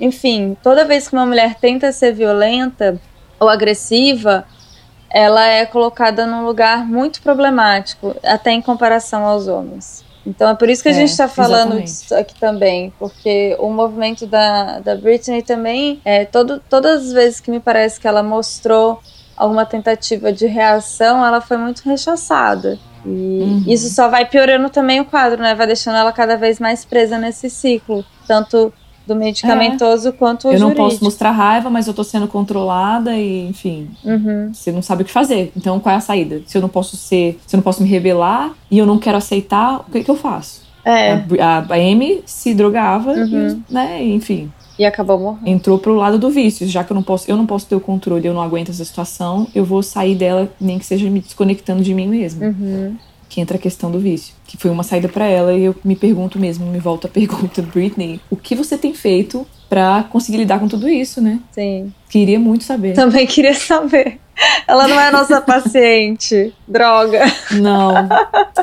enfim, 0.00 0.56
toda 0.62 0.84
vez 0.84 1.08
que 1.08 1.14
uma 1.14 1.24
mulher 1.24 1.54
tenta 1.54 1.92
ser 1.92 2.12
violenta 2.12 3.00
ou 3.38 3.48
agressiva, 3.48 4.44
ela 5.08 5.46
é 5.46 5.64
colocada 5.64 6.26
num 6.26 6.44
lugar 6.44 6.84
muito 6.84 7.22
problemático, 7.22 8.16
até 8.22 8.50
em 8.50 8.62
comparação 8.62 9.24
aos 9.24 9.46
homens. 9.46 10.04
Então 10.26 10.48
é 10.50 10.54
por 10.54 10.68
isso 10.68 10.82
que 10.82 10.88
a 10.88 10.92
é, 10.92 10.94
gente 10.94 11.10
está 11.10 11.28
falando 11.28 11.80
disso 11.80 12.14
aqui 12.14 12.34
também, 12.38 12.92
porque 12.98 13.56
o 13.58 13.70
movimento 13.70 14.26
da, 14.26 14.78
da 14.78 14.94
Britney 14.94 15.42
também, 15.42 16.00
é, 16.04 16.24
todo, 16.24 16.62
todas 16.68 17.06
as 17.06 17.12
vezes 17.12 17.40
que 17.40 17.50
me 17.50 17.60
parece 17.60 18.00
que 18.00 18.06
ela 18.06 18.22
mostrou 18.22 19.00
alguma 19.36 19.66
tentativa 19.66 20.32
de 20.32 20.46
reação, 20.46 21.24
ela 21.24 21.40
foi 21.40 21.56
muito 21.56 21.80
rechaçada. 21.80 22.78
E 23.04 23.08
uhum. 23.08 23.64
isso 23.66 23.92
só 23.92 24.08
vai 24.08 24.24
piorando 24.24 24.70
também 24.70 25.00
o 25.00 25.04
quadro, 25.04 25.42
né? 25.42 25.54
Vai 25.54 25.66
deixando 25.66 25.96
ela 25.96 26.12
cada 26.12 26.36
vez 26.36 26.60
mais 26.60 26.84
presa 26.84 27.18
nesse 27.18 27.50
ciclo. 27.50 28.04
Tanto 28.28 28.72
do 29.06 29.14
medicamentoso 29.14 30.08
é. 30.08 30.12
quanto 30.12 30.48
o 30.48 30.52
Eu 30.52 30.58
jurídico. 30.58 30.80
não 30.82 30.88
posso 30.88 31.04
mostrar 31.04 31.30
raiva, 31.30 31.68
mas 31.70 31.86
eu 31.86 31.94
tô 31.94 32.04
sendo 32.04 32.28
controlada 32.28 33.16
e, 33.16 33.48
enfim, 33.48 33.90
uhum. 34.04 34.50
você 34.52 34.70
não 34.70 34.82
sabe 34.82 35.02
o 35.02 35.04
que 35.04 35.12
fazer. 35.12 35.52
Então, 35.56 35.80
qual 35.80 35.94
é 35.94 35.98
a 35.98 36.00
saída? 36.00 36.42
Se 36.46 36.56
eu 36.56 36.62
não 36.62 36.68
posso 36.68 36.96
ser, 36.96 37.38
se 37.46 37.54
eu 37.54 37.58
não 37.58 37.64
posso 37.64 37.82
me 37.82 37.88
rebelar 37.88 38.52
e 38.70 38.78
eu 38.78 38.86
não 38.86 38.98
quero 38.98 39.18
aceitar, 39.18 39.80
o 39.80 39.90
que, 39.90 40.04
que 40.04 40.10
eu 40.10 40.16
faço? 40.16 40.62
É. 40.84 41.12
A, 41.12 41.24
a, 41.40 41.58
a 41.58 41.74
Amy 41.74 42.22
se 42.26 42.54
drogava, 42.54 43.12
uhum. 43.12 43.62
e, 43.68 43.72
né, 43.72 44.04
enfim. 44.04 44.50
E 44.78 44.84
acabou 44.84 45.18
morrendo. 45.18 45.48
Entrou 45.48 45.78
pro 45.78 45.94
lado 45.94 46.18
do 46.18 46.30
vício, 46.30 46.66
já 46.66 46.82
que 46.82 46.92
eu 46.92 46.94
não 46.94 47.02
posso, 47.02 47.30
eu 47.30 47.36
não 47.36 47.46
posso 47.46 47.66
ter 47.66 47.76
o 47.76 47.80
controle, 47.80 48.26
eu 48.26 48.34
não 48.34 48.42
aguento 48.42 48.70
essa 48.70 48.84
situação, 48.84 49.46
eu 49.54 49.64
vou 49.64 49.82
sair 49.82 50.14
dela, 50.14 50.50
nem 50.60 50.78
que 50.78 50.86
seja 50.86 51.08
me 51.10 51.20
desconectando 51.20 51.82
de 51.82 51.94
mim 51.94 52.08
mesma. 52.08 52.46
Uhum 52.46 52.96
que 53.32 53.40
entra 53.40 53.56
a 53.56 53.60
questão 53.60 53.90
do 53.90 53.98
vício, 53.98 54.34
que 54.46 54.58
foi 54.58 54.70
uma 54.70 54.82
saída 54.82 55.08
para 55.08 55.24
ela 55.24 55.54
e 55.54 55.64
eu 55.64 55.74
me 55.82 55.96
pergunto 55.96 56.38
mesmo, 56.38 56.66
me 56.66 56.78
volta 56.78 57.08
a 57.08 57.10
pergunta, 57.10 57.62
Britney, 57.62 58.20
o 58.28 58.36
que 58.36 58.54
você 58.54 58.76
tem 58.76 58.92
feito 58.92 59.46
para 59.70 60.02
conseguir 60.10 60.36
lidar 60.36 60.60
com 60.60 60.68
tudo 60.68 60.86
isso, 60.86 61.18
né? 61.22 61.40
Sim. 61.50 61.90
Queria 62.10 62.38
muito 62.38 62.62
saber. 62.62 62.92
Também 62.92 63.26
queria 63.26 63.54
saber. 63.54 64.20
Ela 64.68 64.86
não 64.86 65.00
é 65.00 65.10
nossa 65.10 65.40
paciente. 65.40 66.52
Droga. 66.68 67.24
Não. 67.52 67.94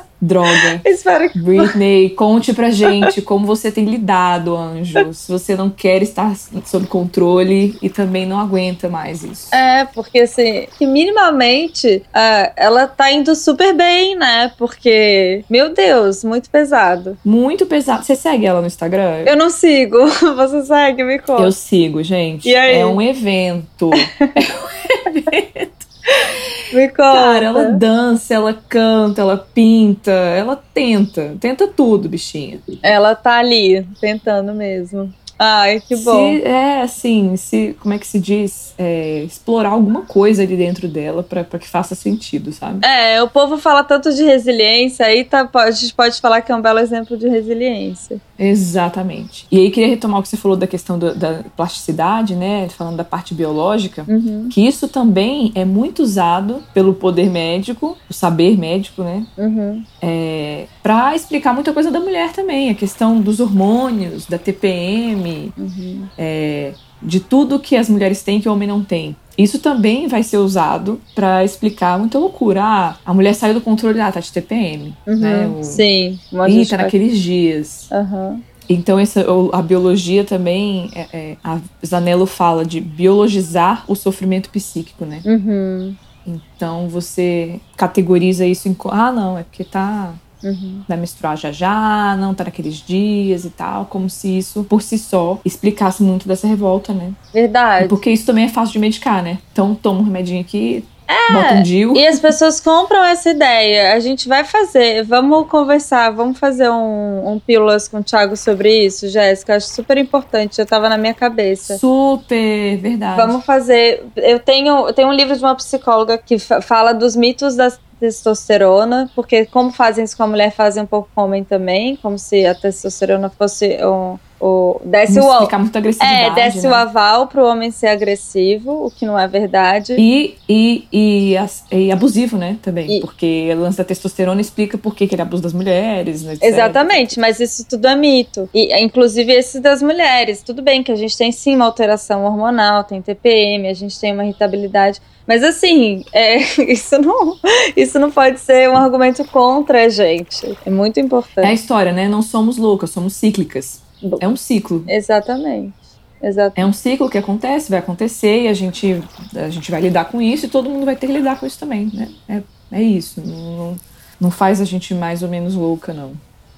Droga. 0.22 0.82
Espero 0.86 1.30
que. 1.30 1.40
Britney, 1.40 2.10
conte 2.10 2.54
pra 2.54 2.70
gente 2.70 3.22
como 3.22 3.46
você 3.46 3.72
tem 3.72 3.86
lidado, 3.86 4.56
anjo. 4.56 5.14
Se 5.14 5.32
você 5.32 5.56
não 5.56 5.70
quer 5.70 6.02
estar 6.02 6.36
sob 6.66 6.88
controle 6.88 7.78
e 7.82 7.90
também 7.90 8.26
não 8.26 8.40
aguenta 8.40 8.90
mais 8.90 9.24
isso. 9.24 9.54
É, 9.54 9.86
porque 9.86 10.20
assim, 10.20 10.68
que 10.78 10.86
minimamente 10.86 12.04
uh, 12.08 12.52
ela 12.56 12.88
tá 12.88 13.12
indo 13.12 13.34
super 13.36 13.74
bem, 13.74 14.16
né? 14.16 14.52
Porque, 14.58 15.44
meu 15.50 15.74
Deus, 15.74 16.24
muito 16.24 16.50
pesado. 16.50 17.18
Muito 17.24 17.66
pesado. 17.66 18.04
Você 18.04 18.16
segue 18.16 18.46
ela 18.46 18.62
no 18.62 18.68
Instagram? 18.68 19.24
Eu 19.26 19.38
não 19.38 19.50
sigo. 19.50 19.98
Você 20.36 20.64
segue, 20.64 21.04
me 21.04 21.20
conta. 21.20 21.44
Eu 21.44 21.52
sigo, 21.52 22.04
gente. 22.04 22.48
E 22.48 22.56
aí? 22.56 22.78
É 22.78 22.86
um 22.86 23.02
evento. 23.02 23.90
é 24.20 25.10
um 25.10 25.18
evento. 25.18 25.89
Me 26.74 26.88
conta. 26.90 27.14
Cara, 27.14 27.46
ela 27.46 27.64
dança, 27.72 28.34
ela 28.34 28.54
canta, 28.54 29.22
ela 29.22 29.38
pinta, 29.38 30.12
ela 30.12 30.56
tenta. 30.56 31.36
Tenta 31.40 31.68
tudo, 31.68 32.08
bichinha. 32.08 32.60
Ela 32.84 33.16
tá 33.16 33.38
ali, 33.40 33.86
tentando 34.00 34.54
mesmo. 34.54 35.12
Ai, 35.42 35.80
que 35.80 35.96
bom. 35.96 36.34
Se, 36.34 36.44
é, 36.44 36.82
assim, 36.82 37.38
se, 37.38 37.76
como 37.80 37.94
é 37.94 37.98
que 37.98 38.06
se 38.06 38.20
diz? 38.20 38.74
É, 38.78 39.24
explorar 39.24 39.70
alguma 39.70 40.02
coisa 40.02 40.44
ali 40.44 40.58
dentro 40.58 40.88
dela 40.90 41.24
para 41.24 41.46
que 41.58 41.68
faça 41.68 41.96
sentido, 41.96 42.52
sabe? 42.52 42.86
É, 42.86 43.24
o 43.24 43.30
povo 43.30 43.58
fala 43.58 43.82
tanto 43.82 44.14
de 44.14 44.22
resiliência, 44.22 45.06
aí 45.06 45.24
tá, 45.24 45.50
a 45.54 45.72
gente 45.72 45.94
pode 45.94 46.20
falar 46.20 46.42
que 46.42 46.52
é 46.52 46.56
um 46.56 46.62
belo 46.62 46.80
exemplo 46.80 47.18
de 47.18 47.30
resiliência. 47.30 48.20
Exatamente. 48.38 49.48
E 49.50 49.60
aí 49.60 49.72
queria 49.72 49.90
retomar 49.90 50.20
o 50.20 50.24
que 50.24 50.30
você 50.30 50.38
falou 50.38 50.58
da 50.58 50.68
questão 50.68 51.00
do, 51.00 51.16
da 51.16 51.44
plasticidade, 51.56 52.36
né? 52.36 52.68
Falando 52.70 52.98
da 52.98 53.04
parte 53.04 53.34
biológica, 53.34 54.06
uhum. 54.08 54.50
que 54.52 54.66
isso 54.66 54.88
também 54.88 55.54
é 55.56 55.64
muito 55.64 56.02
usado 56.02 56.64
pelo 56.74 56.94
poder 56.94 57.30
médico, 57.30 57.98
o 58.10 58.14
saber 58.14 58.58
médico, 58.58 59.04
né? 59.04 59.26
Uhum. 59.38 59.84
É, 60.02 60.66
para 60.84 61.16
explicar 61.16 61.54
muita 61.54 61.72
coisa 61.74 61.92
da 61.92 62.00
mulher 62.00 62.32
também, 62.32 62.70
a 62.70 62.76
questão 62.76 63.22
dos 63.22 63.40
hormônios, 63.40 64.26
da 64.26 64.38
TPM, 64.38 65.29
uhum. 65.58 66.04
é, 66.18 66.74
de 67.02 67.20
tudo 67.20 67.60
que 67.60 67.76
as 67.76 67.90
mulheres 67.90 68.22
têm 68.22 68.42
que 68.42 68.50
o 68.50 68.54
homem 68.54 68.68
não 68.68 68.84
tem. 68.84 69.16
Isso 69.38 69.60
também 69.60 70.08
vai 70.08 70.22
ser 70.22 70.38
usado 70.38 71.00
para 71.16 71.46
explicar 71.46 71.98
muita 71.98 72.20
loucura. 72.20 72.62
Ah, 72.62 72.98
a 73.06 73.14
mulher 73.14 73.34
saiu 73.34 73.54
do 73.54 73.62
controle, 73.62 74.02
ah, 74.02 74.12
tá 74.12 74.20
de 74.20 74.32
TPM. 74.32 74.94
Uhum, 75.08 75.16
né? 75.16 75.48
O... 75.48 75.64
Sim. 75.64 76.20
Ih, 76.50 76.66
tá 76.66 76.78
naqueles 76.78 77.18
dias. 77.18 77.88
Uhum. 77.90 78.42
Então, 78.68 79.00
essa, 79.00 79.26
a 79.54 79.62
biologia 79.62 80.24
também, 80.24 80.92
é, 80.94 81.08
é, 81.12 81.38
a 81.44 81.60
Zanello 81.84 82.26
fala 82.26 82.66
de 82.66 82.82
biologizar 82.82 83.84
o 83.88 83.96
sofrimento 83.96 84.50
psíquico, 84.50 85.06
né? 85.06 85.22
Uhum. 85.26 85.96
Então, 86.28 86.88
você 86.90 87.60
categoriza 87.78 88.46
isso 88.46 88.68
em... 88.68 88.76
Ah, 88.92 89.12
não, 89.12 89.38
é 89.38 89.44
porque 89.44 89.64
tá 89.64 90.14
Uhum. 90.44 90.82
Vai 90.88 90.98
menstruar 90.98 91.36
já 91.38 91.52
já, 91.52 92.16
não 92.18 92.34
tá 92.34 92.46
naqueles 92.46 92.76
dias 92.76 93.46
e 93.46 93.50
tal, 93.50 93.86
como 93.86 94.10
se 94.10 94.38
isso 94.38 94.64
por 94.64 94.82
si 94.82 94.98
só 94.98 95.40
explicasse 95.44 96.02
muito 96.02 96.28
dessa 96.28 96.48
revolta, 96.48 96.94
né? 96.94 97.12
Verdade. 97.34 97.88
Porque 97.88 98.10
isso 98.10 98.26
também 98.26 98.46
é 98.46 98.50
fácil 98.50 98.74
de 98.74 98.80
medicar, 98.80 99.22
né? 99.22 99.40
Então 99.52 99.76
toma 99.76 100.00
um 100.00 100.04
remedinho 100.04 100.42
aqui, 100.42 100.86
é, 101.10 101.34
bota 101.34 101.54
um 101.56 101.64
DIU. 101.64 101.96
E 101.96 102.06
as 102.06 102.20
pessoas 102.20 102.60
compram 102.60 103.04
essa 103.04 103.32
ideia. 103.32 103.96
A 103.96 104.00
gente 104.00 104.28
vai 104.30 104.44
fazer, 104.44 105.04
vamos 105.04 105.48
conversar, 105.48 106.12
vamos 106.12 106.38
fazer 106.38 106.70
um, 106.70 107.32
um 107.34 107.40
pílulas 107.40 107.88
com 107.88 107.98
o 107.98 108.04
Thiago 108.04 108.38
sobre 108.38 108.86
isso, 108.86 109.08
Jéssica. 109.08 109.56
Acho 109.56 109.70
super 109.70 109.98
importante, 109.98 110.58
já 110.58 110.66
tava 110.68 110.88
na 110.88 111.00
minha 111.00 111.16
cabeça. 111.16 111.80
Super, 111.80 112.78
verdade. 112.78 113.18
Vamos 113.18 113.44
fazer. 113.44 114.06
Eu 114.16 114.40
tenho, 114.40 114.88
eu 114.88 114.94
tenho 114.94 115.08
um 115.08 115.14
livro 115.14 115.36
de 115.36 115.44
uma 115.44 115.56
psicóloga 115.56 116.16
que 116.16 116.38
fala 116.38 116.94
dos 116.94 117.16
mitos 117.16 117.56
das 117.56 117.80
testosterona, 118.00 119.10
porque 119.16 119.46
como 119.46 119.72
fazem 119.72 120.04
isso 120.04 120.16
com 120.16 120.24
a 120.24 120.28
mulher, 120.28 120.52
fazem 120.52 120.84
um 120.84 120.86
pouco 120.88 121.10
com 121.14 121.22
o 121.22 121.26
homem 121.26 121.44
também, 121.44 121.96
como 121.98 122.18
se 122.18 122.46
a 122.46 122.56
testosterona 122.56 123.30
fosse 123.30 123.78
um, 123.84 124.18
o, 124.40 124.80
desce 124.86 125.20
o 125.20 125.32
explicar 125.32 125.60
muita 125.60 125.80
agressividade. 125.80 126.40
É, 126.40 126.46
desce 126.46 126.62
né? 126.66 126.70
o 126.70 126.74
aval 126.74 127.28
pro 127.28 127.46
homem 127.46 127.72
ser 127.72 127.88
agressivo, 127.88 128.86
o 128.86 128.92
que 128.92 129.06
não 129.06 129.20
é 129.20 129.28
verdade. 129.28 129.96
E, 129.98 130.38
e, 130.48 130.88
e, 130.92 131.36
e 131.72 131.92
abusivo, 131.92 132.38
né? 132.38 132.58
Também. 132.62 132.98
E, 132.98 133.02
porque 133.02 133.50
o 133.54 133.60
lance 133.60 133.78
da 133.78 133.84
testosterona 133.84 134.40
explica 134.40 134.78
por 134.78 134.96
que, 134.96 135.08
que 135.08 135.16
ele 135.16 135.22
abusa 135.22 135.44
das 135.44 135.54
mulheres, 135.54 136.24
né, 136.24 136.38
Exatamente, 136.42 137.20
mas 137.20 137.40
isso 137.40 137.66
tudo 137.68 137.88
é 137.88 137.96
mito. 137.96 138.50
E, 138.54 138.74
inclusive 138.82 139.32
esse 139.34 139.60
das 139.60 139.82
mulheres. 139.82 140.42
Tudo 140.42 140.62
bem 140.62 140.84
que 140.84 140.92
a 140.92 140.96
gente 140.96 141.18
tem 141.18 141.32
sim 141.32 141.56
uma 141.56 141.66
alteração 141.66 142.24
hormonal, 142.24 142.84
tem 142.84 143.02
TPM, 143.02 143.68
a 143.68 143.74
gente 143.74 144.00
tem 144.00 144.14
uma 144.14 144.24
irritabilidade. 144.24 145.02
Mas 145.28 145.44
assim, 145.44 146.04
é, 146.14 146.38
isso, 146.72 146.98
não, 147.00 147.38
isso 147.76 148.00
não 148.00 148.10
pode 148.10 148.40
ser 148.40 148.70
um 148.70 148.78
argumento 148.78 149.24
contra 149.26 149.86
a 149.86 149.90
gente. 149.90 150.58
É 150.66 150.70
muito 150.70 151.00
importante. 151.00 151.46
É 151.46 151.50
a 151.50 151.54
história, 151.54 151.92
né? 151.92 152.08
Não 152.08 152.22
somos 152.22 152.58
loucas, 152.58 152.90
somos 152.90 153.14
cíclicas. 153.14 153.89
É 154.20 154.28
um 154.28 154.36
ciclo. 154.36 154.84
Exatamente. 154.88 155.74
Exatamente. 156.22 156.60
É 156.60 156.66
um 156.66 156.74
ciclo 156.74 157.10
que 157.10 157.18
acontece, 157.18 157.70
vai 157.70 157.80
acontecer 157.80 158.44
e 158.44 158.48
a 158.48 158.54
gente, 158.54 159.02
a 159.36 159.50
gente 159.50 159.72
vai 159.72 159.82
lidar 159.82 160.06
com 160.06 160.22
isso 160.22 160.46
e 160.46 160.50
todo 160.50 160.70
mundo 160.70 160.86
vai 160.86 160.96
ter 160.96 161.08
que 161.08 161.14
lidar 161.14 161.40
com 161.40 161.46
isso 161.46 161.60
também, 161.60 161.90
né? 161.94 162.10
É, 162.28 162.42
é 162.72 162.82
isso. 162.82 163.22
Não, 163.22 163.76
não 164.20 164.32
faz 164.32 164.60
a 164.60 164.66
gente 164.66 164.94
mais 164.94 165.24
ou 165.24 165.30
menos 165.30 165.56
louca, 165.56 165.94
não. 165.94 166.12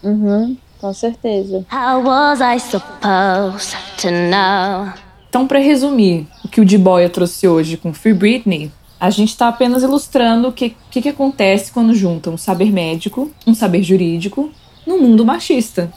Uhum, 0.03 0.57
com 0.79 0.93
certeza. 0.93 1.65
How 1.71 2.03
was 2.03 2.39
I 2.41 2.59
supposed 2.59 3.77
to 4.01 4.09
know? 4.09 4.93
Então, 5.29 5.47
para 5.47 5.59
resumir 5.59 6.27
o 6.43 6.49
que 6.49 6.59
o 6.59 6.65
D-Boy 6.65 7.07
trouxe 7.09 7.47
hoje 7.47 7.77
com 7.77 7.93
Free 7.93 8.13
Britney, 8.13 8.71
a 8.99 9.09
gente 9.09 9.29
está 9.29 9.47
apenas 9.47 9.81
ilustrando 9.81 10.49
o 10.49 10.51
que, 10.51 10.75
que, 10.89 11.01
que 11.01 11.09
acontece 11.09 11.71
quando 11.71 11.93
junta 11.93 12.29
um 12.29 12.37
saber 12.37 12.71
médico, 12.71 13.31
um 13.47 13.53
saber 13.53 13.81
jurídico, 13.81 14.51
num 14.85 14.99
mundo 14.99 15.25
machista. 15.25 15.91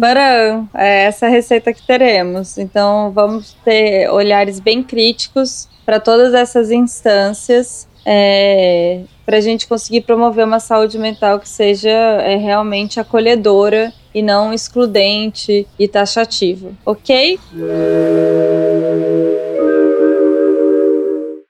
Param. 0.00 0.68
É 0.74 1.04
essa 1.04 1.28
receita 1.28 1.72
que 1.72 1.86
teremos. 1.86 2.58
Então 2.58 3.12
vamos 3.12 3.56
ter 3.64 4.10
olhares 4.10 4.58
bem 4.60 4.82
críticos 4.82 5.68
para 5.84 6.00
todas 6.00 6.32
essas 6.34 6.70
instâncias 6.70 7.86
é, 8.06 9.02
para 9.24 9.38
a 9.38 9.40
gente 9.40 9.66
conseguir 9.66 10.02
promover 10.02 10.44
uma 10.44 10.60
saúde 10.60 10.98
mental 10.98 11.40
que 11.40 11.48
seja 11.48 11.90
é, 11.90 12.36
realmente 12.36 13.00
acolhedora 13.00 13.92
e 14.14 14.22
não 14.22 14.52
excludente 14.52 15.66
e 15.78 15.88
taxativa, 15.88 16.72
ok? 16.84 17.38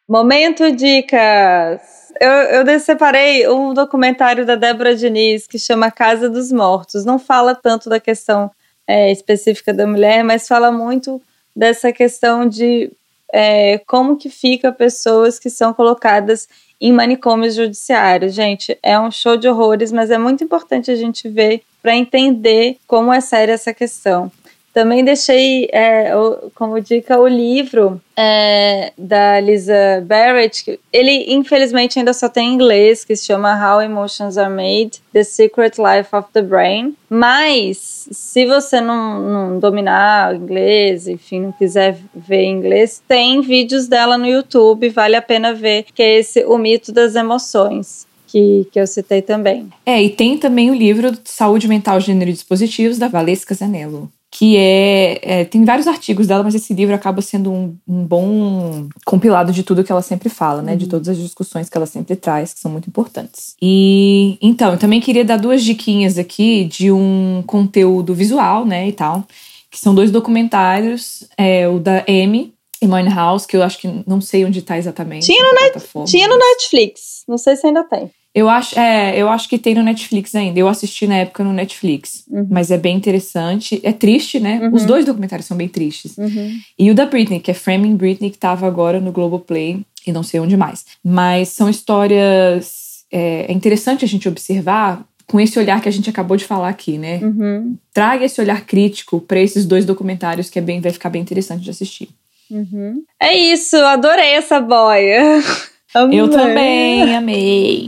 Momento 0.08 0.70
dicas. 0.70 2.03
Eu, 2.20 2.30
eu 2.30 2.80
separei 2.80 3.48
um 3.48 3.74
documentário 3.74 4.46
da 4.46 4.54
Débora 4.54 4.94
Diniz 4.94 5.46
que 5.46 5.58
chama 5.58 5.90
Casa 5.90 6.28
dos 6.28 6.52
Mortos. 6.52 7.04
Não 7.04 7.18
fala 7.18 7.54
tanto 7.54 7.88
da 7.88 7.98
questão 7.98 8.50
é, 8.86 9.10
específica 9.10 9.72
da 9.72 9.86
mulher, 9.86 10.22
mas 10.22 10.46
fala 10.46 10.70
muito 10.70 11.20
dessa 11.54 11.92
questão 11.92 12.46
de 12.48 12.90
é, 13.32 13.78
como 13.86 14.16
que 14.16 14.28
fica 14.28 14.70
pessoas 14.72 15.38
que 15.38 15.50
são 15.50 15.72
colocadas 15.72 16.48
em 16.80 16.92
manicômios 16.92 17.54
judiciários. 17.54 18.34
Gente, 18.34 18.78
é 18.82 18.98
um 18.98 19.10
show 19.10 19.36
de 19.36 19.48
horrores, 19.48 19.90
mas 19.90 20.10
é 20.10 20.18
muito 20.18 20.44
importante 20.44 20.90
a 20.90 20.96
gente 20.96 21.28
ver 21.28 21.62
para 21.82 21.94
entender 21.94 22.78
como 22.86 23.12
é 23.12 23.20
séria 23.20 23.52
essa 23.52 23.74
questão. 23.74 24.30
Também 24.74 25.04
deixei 25.04 25.68
é, 25.72 26.10
como 26.52 26.80
dica 26.80 27.16
o 27.16 27.28
livro 27.28 28.02
é, 28.16 28.92
da 28.98 29.38
Lisa 29.38 30.04
Barrett. 30.04 30.80
Ele, 30.92 31.32
infelizmente, 31.32 31.96
ainda 31.96 32.12
só 32.12 32.28
tem 32.28 32.48
em 32.48 32.54
inglês, 32.54 33.04
que 33.04 33.14
se 33.14 33.24
chama 33.24 33.54
How 33.54 33.82
Emotions 33.82 34.36
Are 34.36 34.52
Made: 34.52 35.00
The 35.12 35.22
Secret 35.22 35.74
Life 35.78 36.08
of 36.12 36.26
the 36.32 36.42
Brain. 36.42 36.96
Mas, 37.08 38.08
se 38.10 38.44
você 38.46 38.80
não, 38.80 39.20
não 39.20 39.58
dominar 39.60 40.34
inglês, 40.34 41.06
enfim, 41.06 41.42
não 41.42 41.52
quiser 41.52 41.96
ver 42.12 42.42
em 42.42 42.56
inglês, 42.56 43.00
tem 43.06 43.42
vídeos 43.42 43.86
dela 43.86 44.18
no 44.18 44.26
YouTube, 44.26 44.88
vale 44.88 45.14
a 45.14 45.22
pena 45.22 45.54
ver, 45.54 45.84
que 45.94 46.02
é 46.02 46.18
esse 46.18 46.44
O 46.46 46.58
Mito 46.58 46.90
das 46.90 47.14
Emoções. 47.14 48.08
Que, 48.26 48.66
que, 48.72 48.80
eu 48.80 48.86
citei 48.88 49.22
também. 49.22 49.68
É, 49.86 50.02
e 50.02 50.10
tem 50.10 50.36
também 50.36 50.68
o 50.68 50.74
livro 50.74 51.16
Saúde 51.22 51.68
Mental, 51.68 52.00
Gênero 52.00 52.32
e 52.32 52.34
Dispositivos, 52.34 52.98
da 52.98 53.06
Valesca 53.06 53.54
Zanello 53.54 54.10
que 54.36 54.56
é, 54.56 55.20
é, 55.22 55.44
Tem 55.44 55.64
vários 55.64 55.86
artigos 55.86 56.26
dela, 56.26 56.42
mas 56.42 56.56
esse 56.56 56.74
livro 56.74 56.92
acaba 56.92 57.22
sendo 57.22 57.52
um, 57.52 57.76
um 57.86 58.04
bom 58.04 58.88
compilado 59.04 59.52
de 59.52 59.62
tudo 59.62 59.84
que 59.84 59.92
ela 59.92 60.02
sempre 60.02 60.28
fala, 60.28 60.60
né? 60.60 60.72
Uhum. 60.72 60.78
De 60.78 60.88
todas 60.88 61.08
as 61.08 61.16
discussões 61.16 61.68
que 61.68 61.76
ela 61.76 61.86
sempre 61.86 62.16
traz, 62.16 62.52
que 62.52 62.58
são 62.58 62.68
muito 62.68 62.88
importantes. 62.88 63.54
E 63.62 64.36
então, 64.42 64.72
eu 64.72 64.78
também 64.78 65.00
queria 65.00 65.24
dar 65.24 65.36
duas 65.36 65.62
diquinhas 65.62 66.18
aqui 66.18 66.64
de 66.64 66.90
um 66.90 67.44
conteúdo 67.46 68.12
visual, 68.12 68.66
né? 68.66 68.88
E 68.88 68.92
tal. 68.92 69.24
Que 69.70 69.78
são 69.78 69.94
dois 69.94 70.10
documentários. 70.10 71.28
É, 71.38 71.68
o 71.68 71.78
da 71.78 72.04
Amy, 72.08 72.52
Emone 72.82 73.14
House, 73.14 73.46
que 73.46 73.56
eu 73.56 73.62
acho 73.62 73.78
que 73.78 74.02
não 74.04 74.20
sei 74.20 74.44
onde 74.44 74.58
está 74.58 74.76
exatamente. 74.76 75.26
Tinha 75.26 75.44
no, 75.44 75.54
net, 75.54 76.10
tinha 76.10 76.26
no 76.26 76.36
Netflix. 76.36 77.22
Não 77.28 77.38
sei 77.38 77.54
se 77.54 77.68
ainda 77.68 77.84
tem. 77.84 78.10
Eu 78.34 78.48
acho, 78.48 78.76
é, 78.76 79.16
eu 79.16 79.28
acho 79.28 79.48
que 79.48 79.56
tem 79.56 79.76
no 79.76 79.82
Netflix 79.82 80.34
ainda. 80.34 80.58
Eu 80.58 80.66
assisti 80.66 81.06
na 81.06 81.18
época 81.18 81.44
no 81.44 81.52
Netflix. 81.52 82.24
Uhum. 82.28 82.48
Mas 82.50 82.72
é 82.72 82.76
bem 82.76 82.96
interessante. 82.96 83.80
É 83.84 83.92
triste, 83.92 84.40
né? 84.40 84.58
Uhum. 84.60 84.74
Os 84.74 84.84
dois 84.84 85.04
documentários 85.04 85.46
são 85.46 85.56
bem 85.56 85.68
tristes. 85.68 86.18
Uhum. 86.18 86.58
E 86.76 86.90
o 86.90 86.94
da 86.94 87.06
Britney, 87.06 87.38
que 87.38 87.52
é 87.52 87.54
Framing 87.54 87.94
Britney, 87.94 88.30
que 88.30 88.38
tava 88.38 88.66
agora 88.66 89.00
no 89.00 89.12
Globoplay 89.12 89.82
e 90.04 90.12
não 90.12 90.24
sei 90.24 90.40
onde 90.40 90.56
mais. 90.56 90.84
Mas 91.02 91.50
são 91.50 91.70
histórias. 91.70 93.04
É, 93.12 93.46
é 93.48 93.52
interessante 93.52 94.04
a 94.04 94.08
gente 94.08 94.28
observar 94.28 95.06
com 95.28 95.40
esse 95.40 95.56
olhar 95.56 95.80
que 95.80 95.88
a 95.88 95.92
gente 95.92 96.10
acabou 96.10 96.36
de 96.36 96.44
falar 96.44 96.68
aqui, 96.68 96.98
né? 96.98 97.20
Uhum. 97.22 97.76
Traga 97.92 98.24
esse 98.24 98.40
olhar 98.40 98.66
crítico 98.66 99.20
para 99.20 99.38
esses 99.38 99.64
dois 99.64 99.84
documentários 99.84 100.50
que 100.50 100.58
é 100.58 100.62
bem, 100.62 100.80
vai 100.80 100.92
ficar 100.92 101.08
bem 101.08 101.22
interessante 101.22 101.62
de 101.62 101.70
assistir. 101.70 102.08
Uhum. 102.50 103.02
É 103.20 103.32
isso, 103.32 103.76
adorei 103.76 104.32
essa 104.32 104.60
boia. 104.60 105.40
Amei. 105.94 106.20
Eu 106.20 106.28
também, 106.28 107.14
amei. 107.14 107.86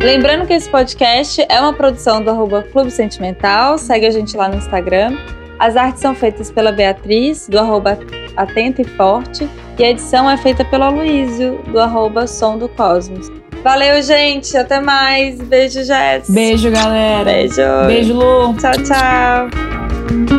Lembrando 0.00 0.46
que 0.46 0.52
esse 0.52 0.70
podcast 0.70 1.44
é 1.48 1.60
uma 1.60 1.72
produção 1.72 2.22
do 2.22 2.30
arroba 2.30 2.62
Clube 2.62 2.90
Sentimental, 2.90 3.76
segue 3.78 4.06
a 4.06 4.10
gente 4.10 4.36
lá 4.36 4.48
no 4.48 4.56
Instagram. 4.56 5.16
As 5.58 5.76
artes 5.76 6.00
são 6.00 6.14
feitas 6.14 6.50
pela 6.50 6.70
Beatriz, 6.70 7.48
do 7.48 7.58
arroba 7.58 7.98
Atenta 8.36 8.82
e 8.82 8.84
Forte, 8.84 9.48
e 9.76 9.84
a 9.84 9.90
edição 9.90 10.30
é 10.30 10.36
feita 10.36 10.64
pelo 10.64 10.84
Aloysio, 10.84 11.60
do 11.72 11.80
arroba 11.80 12.26
Som 12.28 12.58
do 12.58 12.68
Cosmos. 12.68 13.28
Valeu, 13.62 14.00
gente. 14.00 14.56
Até 14.56 14.80
mais. 14.80 15.40
Beijo, 15.40 15.82
Jess. 15.82 16.30
Beijo, 16.30 16.70
galera. 16.70 17.24
Beijo. 17.24 17.86
Beijo, 17.86 18.14
Lu. 18.14 18.54
Tchau, 18.54 18.72
tchau. 18.84 20.37